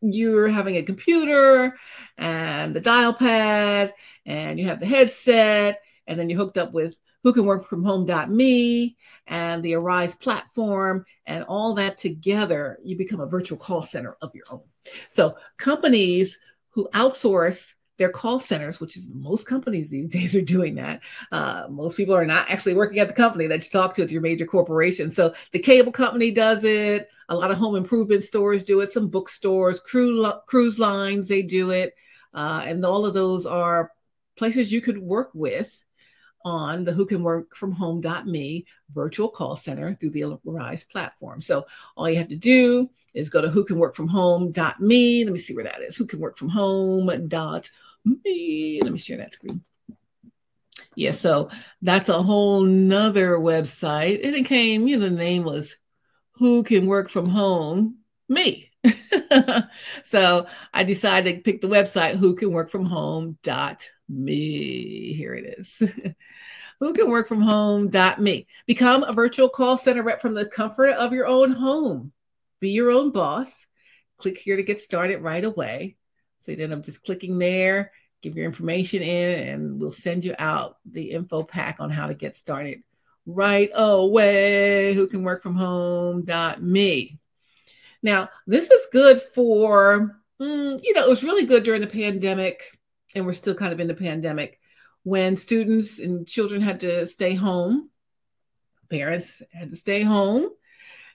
[0.00, 1.76] you're having a computer
[2.16, 3.92] and the dial pad
[4.24, 7.82] and you have the headset and then you're hooked up with who can work from
[7.82, 14.16] home.me and the arise platform and all that together you become a virtual call center
[14.22, 14.62] of your own
[15.08, 16.38] so companies
[16.70, 21.00] who outsource their call centers, which is most companies these days are doing that.
[21.30, 24.10] Uh, most people are not actually working at the company that you talk to at
[24.10, 25.10] your major corporation.
[25.10, 27.08] So the cable company does it.
[27.28, 28.90] A lot of home improvement stores do it.
[28.90, 31.94] Some bookstores, cruise cruise lines, they do it.
[32.32, 33.92] Uh, and all of those are
[34.34, 35.84] places you could work with
[36.44, 41.40] on the who can work from home.me virtual call center through the Arise platform.
[41.40, 45.24] So all you have to do is go to who can work from home.me.
[45.24, 45.96] Let me see where that is.
[45.96, 47.20] Who can work from home.me.
[48.82, 49.62] Let me share that screen.
[50.96, 51.50] Yeah, so
[51.82, 54.26] that's a whole nother website.
[54.26, 55.76] And it came, you know, the name was
[56.32, 57.98] Who Can Work From Home?
[58.28, 58.70] Me.
[60.04, 65.12] so I decided to pick the website who can work from home dot me.
[65.12, 65.82] Here it is.
[66.80, 68.46] who can work from home dot me.
[68.66, 72.12] Become a virtual call center rep from the comfort of your own home.
[72.60, 73.66] Be your own boss.
[74.18, 75.96] Click here to get started right away.
[76.40, 80.78] So then I'm just clicking there, give your information in, and we'll send you out
[80.90, 82.82] the info pack on how to get started
[83.26, 84.94] right away.
[84.94, 86.24] Who can work from home?
[88.02, 92.78] Now, this is good for, mm, you know, it was really good during the pandemic,
[93.14, 94.58] and we're still kind of in the pandemic
[95.02, 97.90] when students and children had to stay home.
[98.88, 100.48] Parents had to stay home,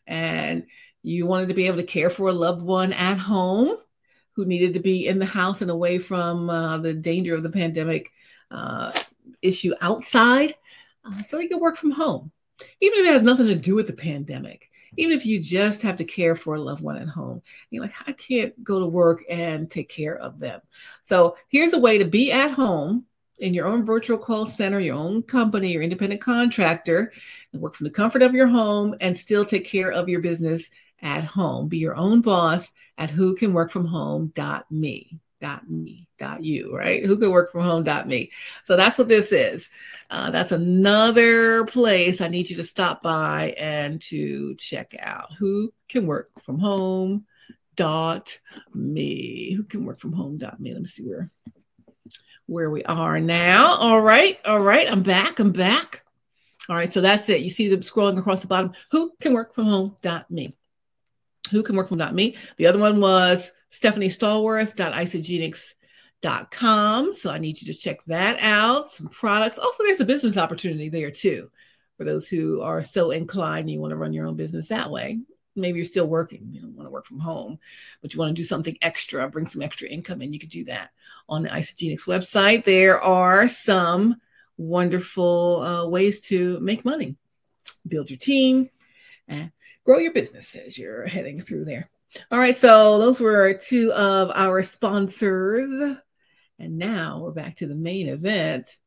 [0.08, 0.67] and
[1.02, 3.78] you wanted to be able to care for a loved one at home
[4.36, 7.50] who needed to be in the house and away from uh, the danger of the
[7.50, 8.12] pandemic
[8.52, 8.91] uh,
[9.41, 10.56] issue outside
[11.06, 12.31] uh, so they could work from home.
[12.81, 15.98] Even if it has nothing to do with the pandemic, even if you just have
[15.98, 19.23] to care for a loved one at home, you're like, I can't go to work
[19.29, 20.62] and take care of them.
[21.06, 23.06] So here's a way to be at home
[23.39, 27.12] in your own virtual call center, your own company, your independent contractor,
[27.52, 30.69] and work from the comfort of your home and still take care of your business
[31.02, 31.67] at home.
[31.67, 34.31] Be your own boss at who can work from home
[35.42, 38.31] dot me dot you right who can work from home dot me
[38.63, 39.69] so that's what this is
[40.10, 45.73] uh, that's another place i need you to stop by and to check out who
[45.90, 47.25] can work from home
[47.75, 48.40] dot
[48.73, 49.54] me.
[49.54, 50.73] Who can work from home dot me?
[50.73, 51.29] Let me see where
[52.48, 53.75] where we are now.
[53.75, 54.90] All right, all right.
[54.92, 55.40] I'm back.
[55.40, 56.04] I'm back.
[56.69, 57.42] All right, so that's it.
[57.42, 58.73] You see them scrolling across the bottom.
[58.92, 60.56] Who can work from home dot me?
[61.52, 62.38] Who can work from dot me?
[62.58, 67.13] The other one was Stephanie Stallworth dot isagenix.com.
[67.13, 68.94] So I need you to check that out.
[68.94, 69.58] Some products.
[69.58, 71.52] Also, there's a business opportunity there too
[71.98, 75.19] for those who are so inclined you want to run your own business that way
[75.56, 77.58] maybe you're still working you don't want to work from home
[78.02, 80.65] but you want to do something extra bring some extra income in you could do
[80.65, 80.92] that
[81.30, 84.17] on the Isagenix website there are some
[84.58, 87.15] wonderful uh, ways to make money
[87.88, 88.69] build your team
[89.28, 89.52] and
[89.86, 91.90] grow your business as you're heading through there
[92.31, 95.69] all right so those were two of our sponsors
[96.59, 98.77] and now we're back to the main event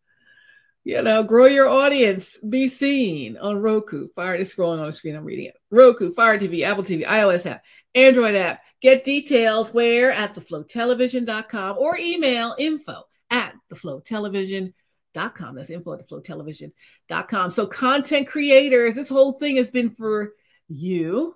[0.89, 4.09] you know, grow your audience, be seen on Roku.
[4.17, 5.17] Fire is scrolling on the screen.
[5.17, 5.57] I'm reading it.
[5.71, 7.63] Roku, Fire TV, Apple TV, iOS app,
[7.95, 8.63] Android app.
[8.81, 15.55] Get details where at theflowtelevision.com or email info at theflowtelevision.com.
[15.55, 17.51] That's info at theflowtelevision.com.
[17.51, 20.33] So, content creators, this whole thing has been for
[20.69, 21.35] you,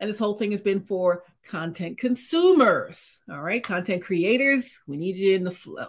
[0.00, 3.20] and this whole thing has been for content consumers.
[3.30, 5.86] All right, content creators, we need you in the flow.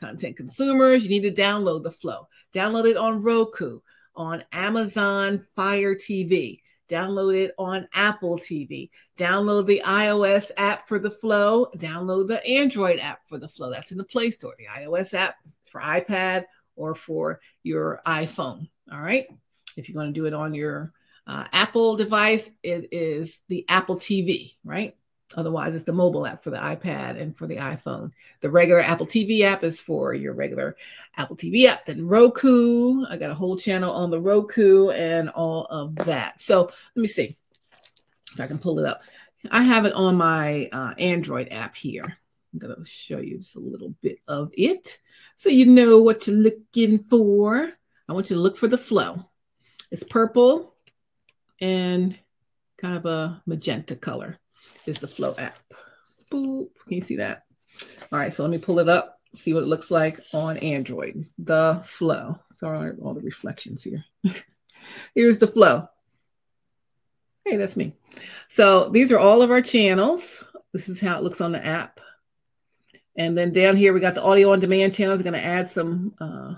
[0.00, 2.28] Content consumers, you need to download the flow.
[2.52, 3.80] Download it on Roku,
[4.14, 6.60] on Amazon Fire TV.
[6.88, 8.90] Download it on Apple TV.
[9.18, 11.66] Download the iOS app for the Flow.
[11.76, 13.70] Download the Android app for the Flow.
[13.70, 14.54] That's in the Play Store.
[14.58, 16.44] The iOS app is for iPad
[16.76, 18.68] or for your iPhone.
[18.92, 19.26] All right.
[19.76, 20.92] If you're going to do it on your
[21.26, 24.96] uh, Apple device, it is the Apple TV, right?
[25.34, 28.12] Otherwise, it's the mobile app for the iPad and for the iPhone.
[28.40, 30.76] The regular Apple TV app is for your regular
[31.16, 31.84] Apple TV app.
[31.84, 36.40] Then Roku, I got a whole channel on the Roku and all of that.
[36.40, 37.36] So let me see
[38.32, 39.02] if I can pull it up.
[39.50, 42.04] I have it on my uh, Android app here.
[42.52, 44.98] I'm going to show you just a little bit of it
[45.34, 47.72] so you know what you're looking for.
[48.08, 49.24] I want you to look for the flow.
[49.90, 50.75] It's purple
[51.60, 52.18] and
[52.78, 54.38] kind of a magenta color
[54.86, 55.56] is the Flow app.
[56.30, 56.68] Boop.
[56.84, 57.44] Can you see that?
[58.12, 61.26] All right, so let me pull it up, see what it looks like on Android.
[61.38, 62.38] The Flow.
[62.54, 64.04] Sorry, all the reflections here.
[65.14, 65.88] Here's the Flow.
[67.44, 67.94] Hey, that's me.
[68.48, 70.42] So these are all of our channels.
[70.72, 72.00] This is how it looks on the app.
[73.16, 75.20] And then down here, we got the audio on demand channels.
[75.20, 76.54] I'm going to add some uh,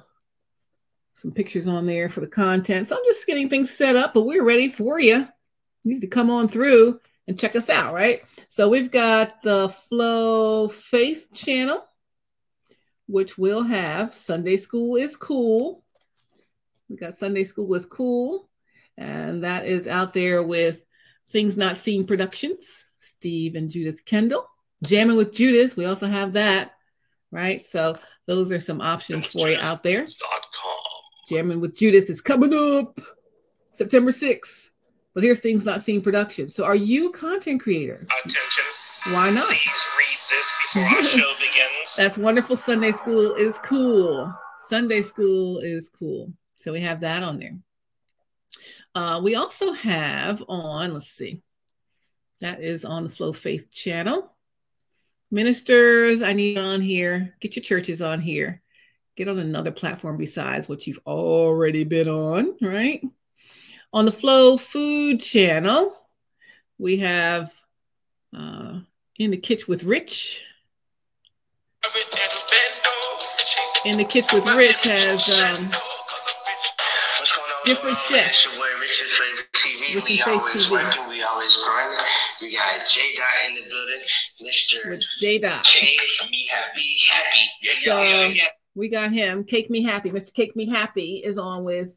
[1.19, 2.89] some pictures on there for the content.
[2.89, 5.16] So I'm just getting things set up, but we're ready for you.
[5.83, 8.23] You need to come on through and check us out, right?
[8.51, 11.85] So we've got the Flow Faith channel,
[13.09, 15.83] which will have Sunday School is Cool.
[16.89, 18.49] We got Sunday School is Cool,
[18.97, 20.81] and that is out there with
[21.33, 24.49] Things Not Seen Productions, Steve and Judith Kendall.
[24.85, 26.75] Jamming with Judith, we also have that,
[27.33, 27.66] right?
[27.66, 30.07] So those are some options for you out there.
[31.29, 32.99] Jamming with Judith is coming up
[33.70, 34.70] September 6th.
[35.12, 36.49] But here's things not seen production.
[36.49, 38.07] So are you a content creator?
[38.24, 38.64] Attention.
[39.09, 39.49] Why not?
[39.49, 41.97] Please read this before our show begins.
[41.97, 42.57] That's wonderful.
[42.57, 44.33] Sunday school is cool.
[44.68, 46.33] Sunday school is cool.
[46.57, 47.59] So we have that on there.
[48.95, 51.43] Uh, we also have on, let's see,
[52.41, 54.33] that is on the Flow Faith channel.
[55.31, 57.35] Ministers, I need on here.
[57.41, 58.62] Get your churches on here.
[59.19, 63.03] Get on another platform besides what you've already been on, right?
[63.93, 65.99] On the Flow Food channel,
[66.79, 67.51] we have
[68.33, 68.79] uh,
[69.19, 70.45] In the Kitchen with Rich.
[73.85, 75.69] In the Kitchen with Rich has um,
[77.64, 78.47] different chefs.
[79.53, 79.95] TV.
[80.07, 80.71] We always TV.
[80.71, 81.99] working, we always grinding.
[82.41, 84.01] We got J Dot in the building,
[84.45, 85.03] Mr.
[85.19, 85.64] J Dot.
[85.64, 85.99] Cake
[86.31, 87.41] me happy, happy.
[87.62, 88.45] Yeah, so yeah, yeah.
[88.79, 89.43] We got him.
[89.43, 90.11] Cake me happy.
[90.11, 90.33] Mr.
[90.33, 91.95] Cake me happy is on with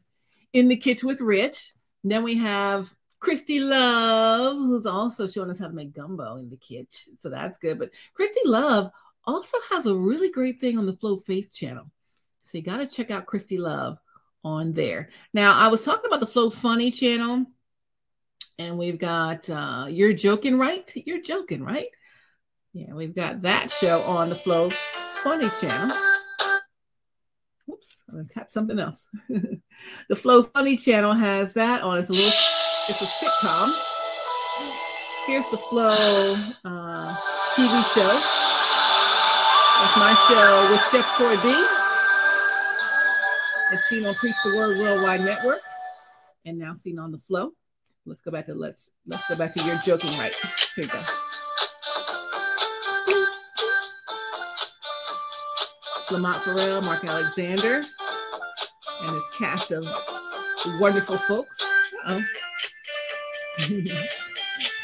[0.52, 1.72] In the Kitchen with Rich.
[2.02, 6.56] Then we have Christy Love, who's also showing us how to make gumbo in the
[6.56, 7.16] kitchen.
[7.20, 7.78] So that's good.
[7.78, 8.90] But Christy Love
[9.24, 11.88] also has a really great thing on the Flow Faith channel.
[12.40, 13.98] So you got to check out Christy Love
[14.42, 15.10] on there.
[15.32, 17.46] Now, I was talking about the Flow Funny channel,
[18.58, 20.90] and we've got uh, You're Joking, right?
[20.96, 21.86] You're joking, right?
[22.72, 24.72] Yeah, we've got that show on the Flow
[25.22, 25.96] Funny channel
[28.30, 29.08] tap something else.
[29.28, 31.98] the Flow Funny channel has that on.
[31.98, 32.28] It's a little,
[32.88, 33.72] it's a sitcom.
[35.26, 37.16] Here's the Flow uh,
[37.54, 38.42] TV show.
[39.80, 41.82] That's my show with Chef Troy B.
[43.72, 45.60] It's seen on Preach the Word Worldwide Network,
[46.44, 47.52] and now seen on the Flow.
[48.04, 50.34] Let's go back to let's let's go back to your joking right.
[50.76, 51.02] Here you go.
[56.10, 57.82] Lamont Farrell, Mark Alexander,
[59.02, 59.86] and his cast of
[60.80, 61.64] wonderful folks.
[62.04, 62.26] Um,
[63.60, 63.82] oh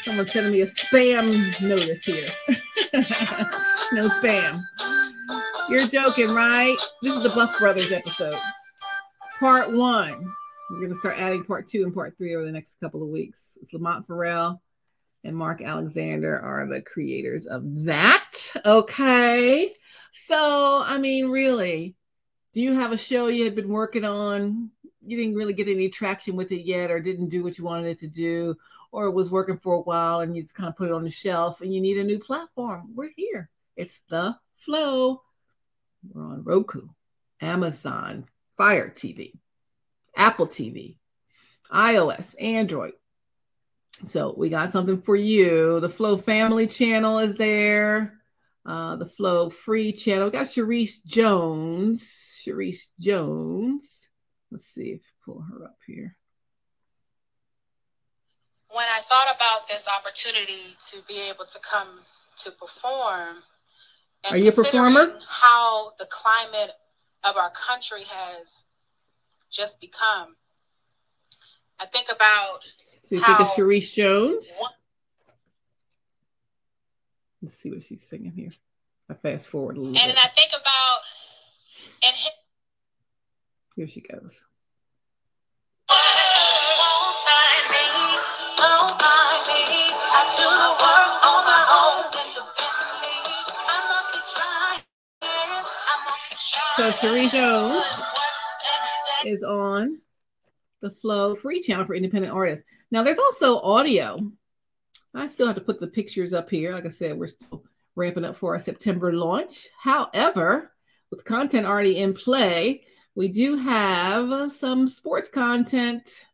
[0.03, 2.29] Someone's sending me a spam notice here.
[3.93, 4.63] no spam.
[5.69, 6.77] You're joking, right?
[7.01, 8.39] This is the Buff Brothers episode.
[9.39, 10.33] Part one.
[10.69, 13.09] We're going to start adding part two and part three over the next couple of
[13.09, 13.57] weeks.
[13.61, 14.61] It's Lamont Farrell
[15.23, 18.33] and Mark Alexander are the creators of that.
[18.65, 19.73] Okay.
[20.11, 21.95] So, I mean, really,
[22.59, 24.69] do you have a show you had been working on?
[25.01, 27.87] You didn't really get any traction with it yet, or didn't do what you wanted
[27.87, 28.53] it to do,
[28.91, 31.05] or it was working for a while and you just kind of put it on
[31.05, 32.91] the shelf and you need a new platform.
[32.93, 33.49] We're here.
[33.77, 35.21] It's the flow.
[36.11, 36.89] We're on Roku,
[37.39, 38.25] Amazon,
[38.57, 39.35] Fire TV,
[40.17, 40.97] Apple TV,
[41.71, 42.91] iOS, Android.
[44.09, 45.79] So we got something for you.
[45.79, 48.19] The Flow Family channel is there.
[48.65, 50.25] Uh, the Flow Free channel.
[50.25, 52.28] We got Sharice Jones.
[52.39, 54.09] Sharice Jones.
[54.51, 56.15] Let's see if pull her up here.
[58.71, 61.99] When I thought about this opportunity to be able to come
[62.37, 63.37] to perform,
[64.29, 65.17] are you a performer?
[65.27, 66.71] How the climate
[67.27, 68.65] of our country has
[69.51, 70.35] just become.
[71.79, 72.59] I think about.
[73.03, 74.55] So you think of Sharice Jones?
[74.59, 74.71] One,
[77.41, 78.51] Let's see what she's singing here.
[79.09, 79.97] I fast forward a little.
[79.97, 80.23] And bit.
[80.23, 80.99] I think about
[82.03, 82.15] and
[83.75, 84.43] here she goes.
[96.75, 97.83] So Cherie Jones
[99.25, 99.99] is on
[100.81, 102.63] the Flow free channel for independent artists.
[102.89, 104.31] Now there's also audio
[105.13, 106.71] I still have to put the pictures up here.
[106.71, 107.63] Like I said, we're still
[107.95, 109.67] ramping up for our September launch.
[109.77, 110.71] However,
[111.11, 112.83] with content already in play,
[113.15, 116.25] we do have some sports content.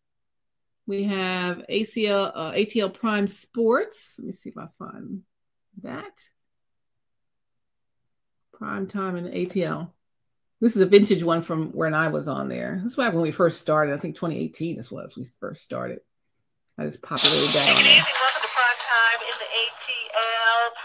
[0.88, 4.16] We have ACL, uh, ATL Prime Sports.
[4.20, 5.22] Let me see if I find
[5.82, 6.14] that.
[8.54, 9.92] Prime time and ATL.
[10.62, 12.80] This is a vintage one from when I was on there.
[12.84, 13.94] This was when we first started.
[13.94, 15.18] I think 2018 this was.
[15.18, 16.00] We first started.
[16.78, 18.22] I just populated that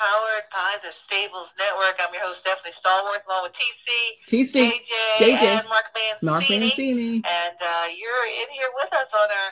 [0.01, 2.01] powered by the Stables Network.
[2.01, 3.89] I'm your host, Stephanie Stallworth, along with TC,
[4.33, 6.25] TC, JJ, JJ and Mark Mancini.
[6.25, 7.13] Mark Mancini.
[7.21, 9.51] And uh, you're in here with us on our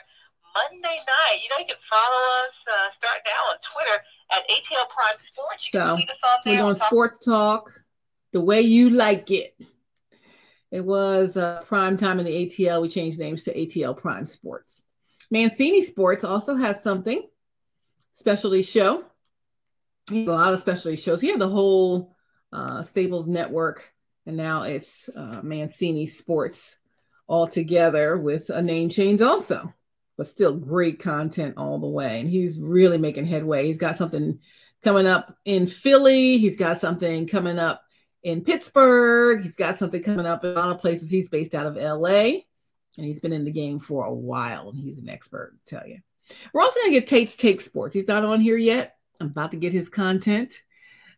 [0.57, 1.37] Monday night.
[1.45, 3.97] You know, you can follow us uh, start now on Twitter
[4.33, 5.61] at ATL Prime Sports.
[5.69, 5.85] You so
[6.49, 7.69] we're doing sports talk
[8.33, 9.53] the way you like it.
[10.71, 12.81] It was uh, prime time in the ATL.
[12.81, 14.81] We changed names to ATL Prime Sports.
[15.29, 17.21] Mancini Sports also has something
[18.13, 19.05] specialty show
[20.11, 21.21] a lot of specialty shows.
[21.21, 22.15] He had the whole
[22.51, 23.91] uh, Stables network,
[24.25, 26.77] and now it's uh, Mancini Sports
[27.27, 29.73] all together with a name change also,
[30.17, 32.19] but still great content all the way.
[32.19, 33.65] And he's really making headway.
[33.67, 34.39] He's got something
[34.83, 36.37] coming up in Philly.
[36.37, 37.83] He's got something coming up
[38.23, 39.43] in Pittsburgh.
[39.43, 41.09] He's got something coming up in a lot of places.
[41.09, 42.41] He's based out of LA,
[42.97, 44.69] and he's been in the game for a while.
[44.69, 45.99] and He's an expert, I tell you.
[46.53, 47.95] We're also going to get Tate's Take Sports.
[47.95, 48.95] He's not on here yet.
[49.19, 50.61] I'm about to get his content.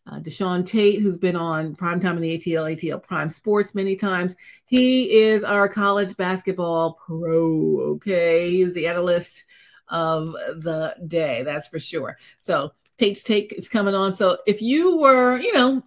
[0.08, 4.36] Uh, Deshaun Tate, who's been on primetime in the ATL, ATL Prime Sports many times.
[4.66, 7.82] He is our college basketball pro.
[7.94, 8.50] Okay.
[8.50, 9.46] He is the analyst
[9.90, 11.44] of the day.
[11.44, 12.18] That's for sure.
[12.40, 14.14] So Tate's Take is coming on.
[14.14, 15.84] So if you were, you know,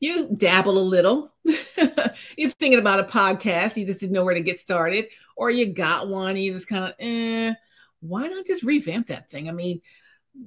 [0.00, 4.40] you dabble a little, you're thinking about a podcast, you just didn't know where to
[4.40, 5.06] get started,
[5.36, 7.54] or you got one, you just kind of, eh,
[8.00, 9.48] why not just revamp that thing?
[9.48, 9.80] I mean,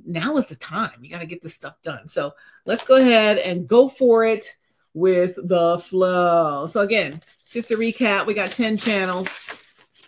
[0.05, 0.99] now is the time.
[1.01, 2.07] You got to get this stuff done.
[2.07, 2.33] So
[2.65, 4.55] let's go ahead and go for it
[4.93, 6.67] with the flow.
[6.67, 9.29] So again, just to recap, we got 10 channels,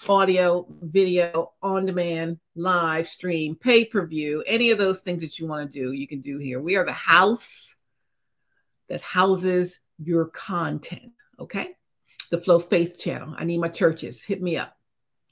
[0.07, 5.47] audio, video, on demand, live stream, pay per view, any of those things that you
[5.47, 6.61] want to do, you can do here.
[6.61, 7.75] We are the house
[8.89, 11.11] that houses your content.
[11.39, 11.75] Okay.
[12.31, 13.35] The Flow Faith channel.
[13.37, 14.23] I need my churches.
[14.23, 14.75] Hit me up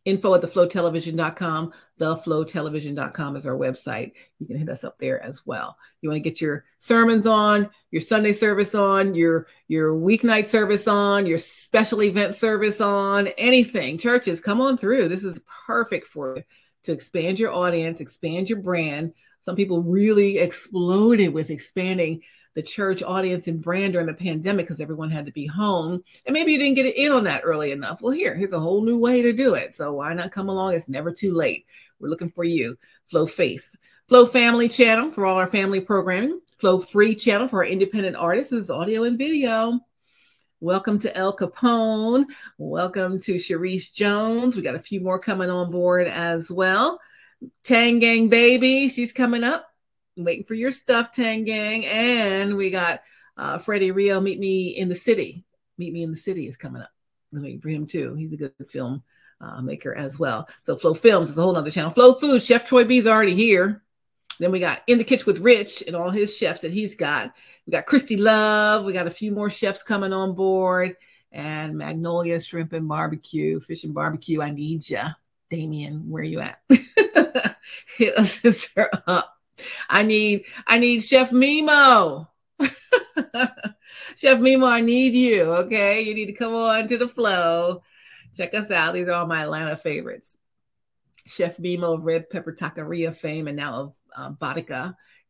[0.06, 1.72] info at theflowtelevision.com.
[2.00, 4.14] Theflowtelevision.com is our website.
[4.40, 5.78] You can hit us up there as well.
[6.02, 10.88] You want to get your sermons on, your Sunday service on, your your weeknight service
[10.88, 13.98] on, your special event service on, anything.
[13.98, 15.10] Churches, come on through.
[15.10, 16.44] This is perfect for you
[16.84, 19.14] to expand your audience, expand your brand.
[19.42, 22.22] Some people really exploded with expanding
[22.54, 26.04] the church audience and brand during the pandemic because everyone had to be home.
[26.26, 28.02] And maybe you didn't get in on that early enough.
[28.02, 29.74] Well, here, here's a whole new way to do it.
[29.74, 30.74] So why not come along?
[30.74, 31.66] It's never too late.
[32.00, 32.78] We're looking for you.
[33.08, 33.76] Flow Faith.
[34.08, 36.42] Flow Family channel for all our family programming.
[36.58, 38.52] Flow Free channel for our independent artists.
[38.52, 39.80] Is audio and video.
[40.60, 42.26] Welcome to El Capone.
[42.58, 44.56] Welcome to Sharice Jones.
[44.56, 47.00] We got a few more coming on board as well.
[47.64, 49.71] Tang Gang Baby, she's coming up.
[50.18, 51.86] Waiting for your stuff, Tang Gang.
[51.86, 53.02] And we got
[53.38, 55.46] uh, Freddie Rio, Meet Me in the City.
[55.78, 56.90] Meet Me in the City is coming up.
[57.34, 58.14] I'm waiting for him too.
[58.16, 59.04] He's a good film
[59.40, 60.48] uh, maker as well.
[60.62, 61.92] So Flow Films is a whole other channel.
[61.92, 63.84] Flow Food, Chef Troy B's already here.
[64.40, 67.34] Then we got In the Kitchen with Rich and all his chefs that he's got.
[67.66, 68.86] We got Christy Love.
[68.86, 70.96] We got a few more chefs coming on board.
[71.32, 74.42] And Magnolia Shrimp and Barbecue, Fish and Barbecue.
[74.42, 75.10] I need ya.
[75.50, 76.60] Damien, where you at?
[77.98, 79.38] Hit a sister up.
[79.90, 82.28] I need, I need Chef Mimo.
[82.60, 85.44] Chef Mimo, I need you.
[85.44, 86.02] Okay.
[86.02, 87.84] You need to come on to the flow.
[88.36, 88.94] Check us out.
[88.94, 90.38] These are all my Atlanta favorites.
[91.26, 94.32] Chef Mimo Red Pepper Taqueria fame and now of uh,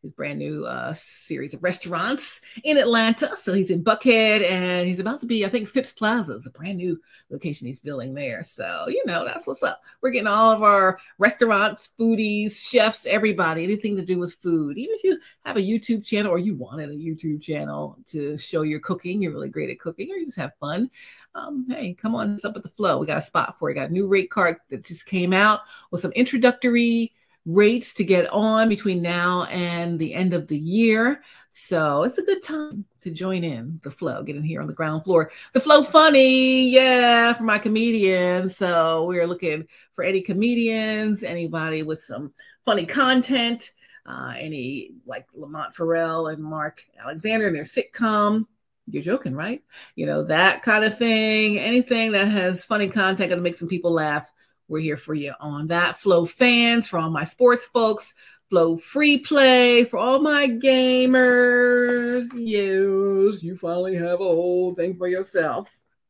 [0.01, 3.35] his brand new uh, series of restaurants in Atlanta.
[3.41, 6.51] So he's in Buckhead and he's about to be, I think, Phipps Plaza is a
[6.51, 6.99] brand new
[7.29, 8.43] location he's building there.
[8.43, 9.81] So, you know, that's what's up.
[10.01, 14.77] We're getting all of our restaurants, foodies, chefs, everybody, anything to do with food.
[14.77, 18.63] Even if you have a YouTube channel or you wanted a YouTube channel to show
[18.63, 20.89] your cooking, you're really great at cooking, or you just have fun.
[21.33, 22.97] Um, hey, come on, it's up with the flow.
[22.97, 23.75] We got a spot for you.
[23.75, 27.13] Got a new rate card that just came out with some introductory
[27.45, 31.23] rates to get on between now and the end of the year.
[31.49, 34.73] So it's a good time to join in the flow, get in here on the
[34.73, 35.31] ground floor.
[35.53, 38.55] The flow funny, yeah, for my comedians.
[38.55, 42.33] So we're looking for any comedians, anybody with some
[42.63, 43.71] funny content,
[44.05, 48.45] uh, any like Lamont Farrell and Mark Alexander and their sitcom.
[48.87, 49.61] You're joking, right?
[49.95, 51.59] You know, that kind of thing.
[51.59, 54.31] Anything that has funny content going to make some people laugh
[54.71, 55.99] we're here for you on that.
[55.99, 58.13] Flow fans, for all my sports folks,
[58.49, 62.29] Flow free play for all my gamers.
[62.33, 65.69] Yes, you finally have a whole thing for yourself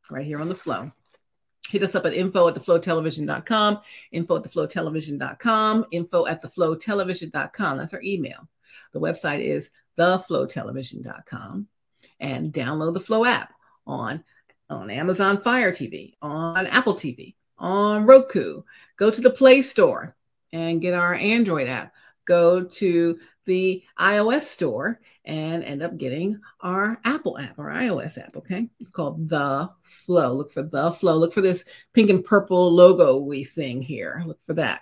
[0.10, 0.92] right here on the Flow.
[1.70, 3.80] Hit us up at info at theflowtelevision.com,
[4.12, 7.78] info at theflowtelevision.com, info at theflowtelevision.com.
[7.78, 8.48] That's our email.
[8.94, 11.68] The website is theflowtelevision.com
[12.20, 13.54] and download the Flow app
[13.86, 14.24] on,
[14.70, 18.64] on Amazon Fire TV, on Apple TV, on Roku.
[18.98, 20.16] Go to the Play Store
[20.52, 21.94] and get our Android app.
[22.26, 28.36] Go to the iOS store and end up getting our Apple app, our iOS app.
[28.36, 28.70] Okay.
[28.80, 30.34] It's called The Flow.
[30.34, 31.16] Look for The Flow.
[31.16, 34.24] Look for this pink and purple logo we thing here.
[34.26, 34.82] Look for that.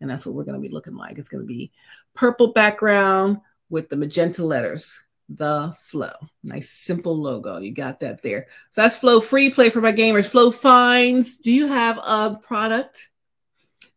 [0.00, 1.18] And that's what we're going to be looking like.
[1.18, 1.72] It's going to be
[2.14, 3.38] purple background
[3.70, 4.98] with the magenta letters
[5.28, 6.12] the flow.
[6.42, 7.58] Nice simple logo.
[7.58, 8.46] You got that there.
[8.70, 10.26] So that's Flow Free Play for my gamers.
[10.26, 11.36] Flow Finds.
[11.36, 13.10] Do you have a product?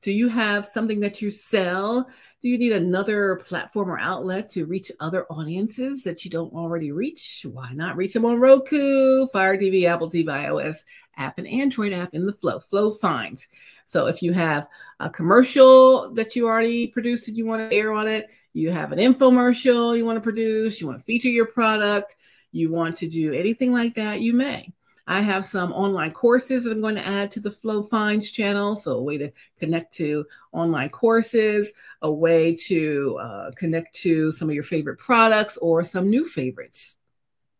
[0.01, 2.09] Do you have something that you sell?
[2.41, 6.91] Do you need another platform or outlet to reach other audiences that you don't already
[6.91, 7.45] reach?
[7.49, 10.79] Why not reach them on Roku, Fire TV, Apple TV, iOS
[11.17, 12.59] app, and Android app in the Flow?
[12.59, 13.47] Flow Finds.
[13.85, 14.67] So if you have
[14.99, 18.91] a commercial that you already produced and you want to air on it, you have
[18.91, 22.15] an infomercial you want to produce, you want to feature your product,
[22.51, 24.71] you want to do anything like that, you may.
[25.07, 28.75] I have some online courses that I'm going to add to the Flow Finds channel.
[28.75, 34.47] So, a way to connect to online courses, a way to uh, connect to some
[34.47, 36.95] of your favorite products or some new favorites.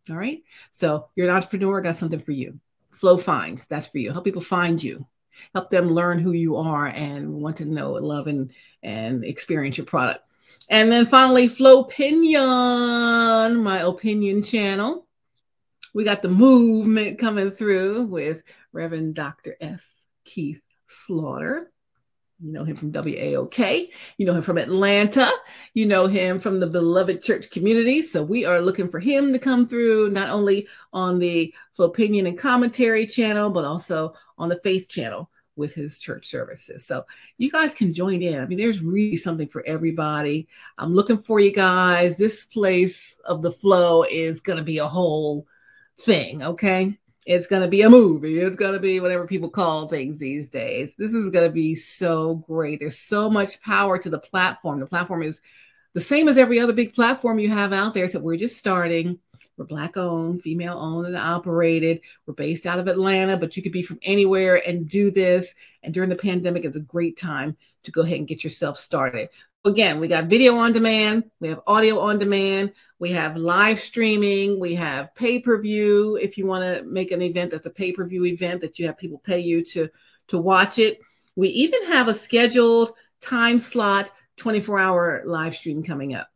[0.09, 0.43] All right.
[0.71, 2.59] So, you're an entrepreneur, got something for you.
[2.91, 4.11] Flow Finds, that's for you.
[4.11, 5.07] Help people find you,
[5.53, 9.87] help them learn who you are and want to know, love, and, and experience your
[9.87, 10.23] product.
[10.71, 15.05] And then finally, Flow Opinion, my opinion channel.
[15.93, 18.41] We got the movement coming through with
[18.71, 19.57] Reverend Dr.
[19.59, 19.85] F.
[20.23, 21.73] Keith Slaughter.
[22.39, 23.89] You know him from WAOK.
[24.17, 25.29] You know him from Atlanta.
[25.73, 28.01] You know him from the beloved church community.
[28.01, 32.27] So we are looking for him to come through, not only on the Flow Opinion
[32.27, 36.85] and Commentary channel, but also on the Faith channel with his church services.
[36.85, 37.05] So
[37.37, 38.39] you guys can join in.
[38.39, 40.47] I mean, there's really something for everybody.
[40.77, 42.17] I'm looking for you guys.
[42.17, 45.47] This place of the flow is going to be a whole
[46.01, 46.97] thing, okay?
[47.25, 48.39] It's going to be a movie.
[48.39, 50.93] It's going to be whatever people call things these days.
[50.97, 52.79] This is going to be so great.
[52.79, 54.79] There's so much power to the platform.
[54.79, 55.39] The platform is
[55.93, 58.07] the same as every other big platform you have out there.
[58.07, 59.19] So we're just starting
[59.57, 62.01] we're Black owned, female owned, and operated.
[62.25, 65.53] We're based out of Atlanta, but you could be from anywhere and do this.
[65.83, 69.29] And during the pandemic, it's a great time to go ahead and get yourself started.
[69.63, 74.59] Again, we got video on demand, we have audio on demand, we have live streaming,
[74.59, 76.15] we have pay per view.
[76.15, 78.87] If you want to make an event that's a pay per view event that you
[78.87, 79.87] have people pay you to,
[80.29, 80.99] to watch it,
[81.35, 86.30] we even have a scheduled time slot 24 hour live stream coming up.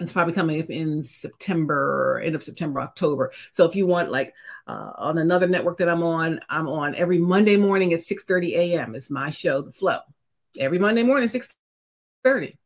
[0.00, 3.32] It's probably coming up in September, end of September, October.
[3.52, 4.34] So if you want like
[4.66, 8.94] uh, on another network that I'm on, I'm on every Monday morning at 6:30 a.m.
[8.94, 9.98] It's my show, The Flow.
[10.58, 12.56] Every Monday morning, 6:30.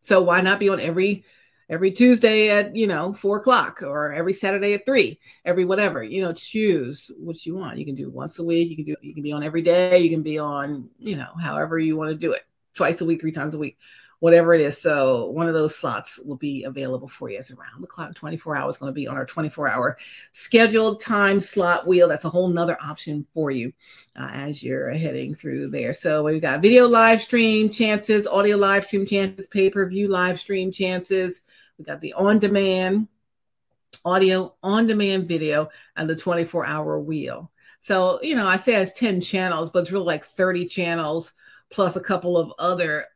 [0.00, 1.24] So why not be on every
[1.68, 6.22] every Tuesday at you know four o'clock or every Saturday at three, every whatever you
[6.22, 6.32] know.
[6.32, 7.78] Choose what you want.
[7.78, 8.70] You can do once a week.
[8.70, 9.98] You can do you can be on every day.
[9.98, 12.42] You can be on you know however you want to do it.
[12.74, 13.76] Twice a week, three times a week
[14.20, 14.80] whatever it is.
[14.80, 17.38] So one of those slots will be available for you.
[17.38, 19.98] It's around the clock, 24 hours going to be on our 24 hour
[20.32, 22.06] scheduled time slot wheel.
[22.06, 23.72] That's a whole nother option for you
[24.16, 25.92] uh, as you're heading through there.
[25.92, 31.40] So we've got video live stream chances, audio live stream chances, pay-per-view live stream chances.
[31.78, 33.08] We've got the on-demand
[34.04, 37.50] audio, on-demand video, and the 24 hour wheel.
[37.80, 41.32] So, you know, I say it's 10 channels, but it's really like 30 channels
[41.70, 43.06] plus a couple of other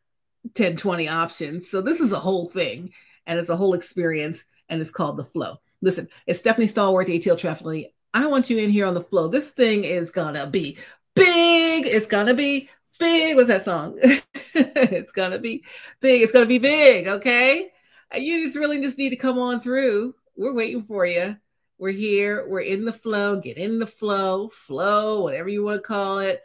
[0.53, 1.71] 10, 20 options.
[1.71, 2.93] So this is a whole thing
[3.27, 5.57] and it's a whole experience and it's called the flow.
[5.81, 9.27] Listen, it's Stephanie Stallworth, ATL Traffic I want you in here on the flow.
[9.27, 10.79] This thing is gonna be
[11.15, 11.87] big.
[11.87, 12.71] It's gonna be
[13.01, 13.35] big.
[13.35, 13.99] What's that song?
[14.55, 15.65] it's gonna be
[16.01, 16.23] big.
[16.23, 17.09] It's gonna be big.
[17.09, 17.73] Okay.
[18.17, 20.15] You just really just need to come on through.
[20.37, 21.37] We're waiting for you.
[21.79, 22.47] We're here.
[22.49, 23.41] We're in the flow.
[23.41, 24.49] Get in the flow.
[24.49, 26.41] Flow, whatever you want to call it.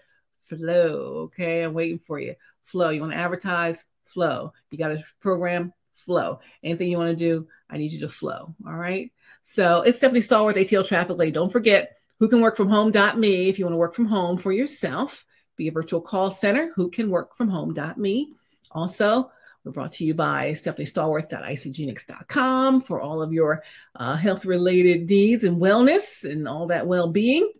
[0.45, 1.25] Flow.
[1.25, 1.61] Okay.
[1.61, 2.33] I'm waiting for you.
[2.63, 2.89] Flow.
[2.89, 3.83] You want to advertise?
[4.13, 4.53] Flow.
[4.71, 6.39] You got a program, flow.
[6.63, 8.53] Anything you want to do, I need you to flow.
[8.65, 9.11] All right.
[9.43, 11.31] So it's Stephanie Stallworth, ATL Traffic Lady.
[11.31, 14.51] Don't forget who can work from home.me if you want to work from home for
[14.51, 15.25] yourself.
[15.55, 18.33] Be a virtual call center who can work from home.me.
[18.71, 19.31] Also,
[19.63, 23.63] we're brought to you by Stephanie Stallworth.isagenix.com for all of your
[23.95, 27.51] uh, health related needs and wellness and all that well being.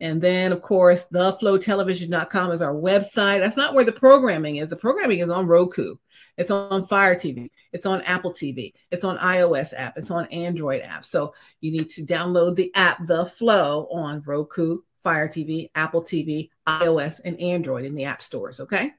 [0.00, 3.40] And then, of course, theflowtelevision.com is our website.
[3.40, 4.68] That's not where the programming is.
[4.68, 5.96] The programming is on Roku.
[6.36, 7.50] It's on Fire TV.
[7.72, 8.72] It's on Apple TV.
[8.90, 9.96] It's on iOS app.
[9.96, 11.04] It's on Android app.
[11.04, 16.50] So you need to download the app, The Flow, on Roku, Fire TV, Apple TV,
[16.66, 18.60] iOS, and Android in the app stores.
[18.60, 18.92] Okay.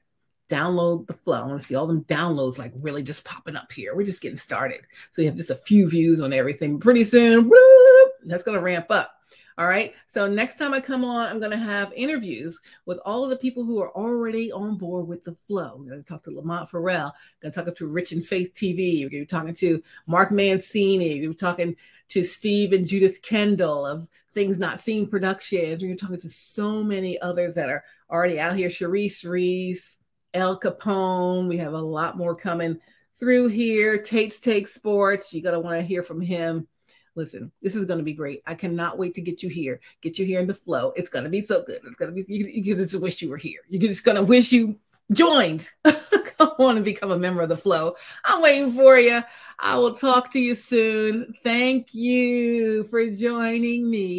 [0.48, 1.42] Download the flow.
[1.42, 3.96] I want to see all them downloads like really just popping up here.
[3.96, 4.80] We're just getting started.
[5.10, 6.78] So we have just a few views on everything.
[6.78, 9.15] Pretty soon, whoop, that's going to ramp up.
[9.58, 9.94] All right.
[10.06, 13.36] So next time I come on, I'm going to have interviews with all of the
[13.36, 15.76] people who are already on board with the flow.
[15.76, 17.06] I'm going to talk to Lamont Farrell.
[17.06, 19.02] I'm going to talk to Rich and Faith TV.
[19.02, 21.26] We're going to be talking to Mark Mancini.
[21.26, 21.74] We're talking
[22.10, 25.82] to Steve and Judith Kendall of Things Not Seen Productions.
[25.82, 28.68] We're talking to so many others that are already out here.
[28.68, 29.98] Charisse Reese,
[30.34, 31.48] El Capone.
[31.48, 32.78] We have a lot more coming
[33.14, 34.02] through here.
[34.02, 35.32] Tate's Take Sports.
[35.32, 36.68] You're going to want to hear from him
[37.16, 38.42] listen, this is going to be great.
[38.46, 40.92] I cannot wait to get you here, get you here in the flow.
[40.96, 41.80] It's going to be so good.
[41.84, 43.60] It's going to be, you, you just wish you were here.
[43.68, 44.78] You're just going to wish you
[45.12, 45.68] joined.
[45.84, 47.96] Come on and become a member of the flow.
[48.24, 49.22] I'm waiting for you.
[49.58, 51.34] I will talk to you soon.
[51.42, 54.18] Thank you for joining me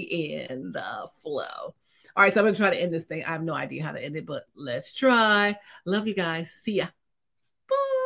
[0.50, 1.44] in the flow.
[2.16, 3.24] All right, so I'm going to try to end this thing.
[3.24, 5.56] I have no idea how to end it, but let's try.
[5.86, 6.52] Love you guys.
[6.52, 6.88] See ya.
[7.70, 7.88] Bye.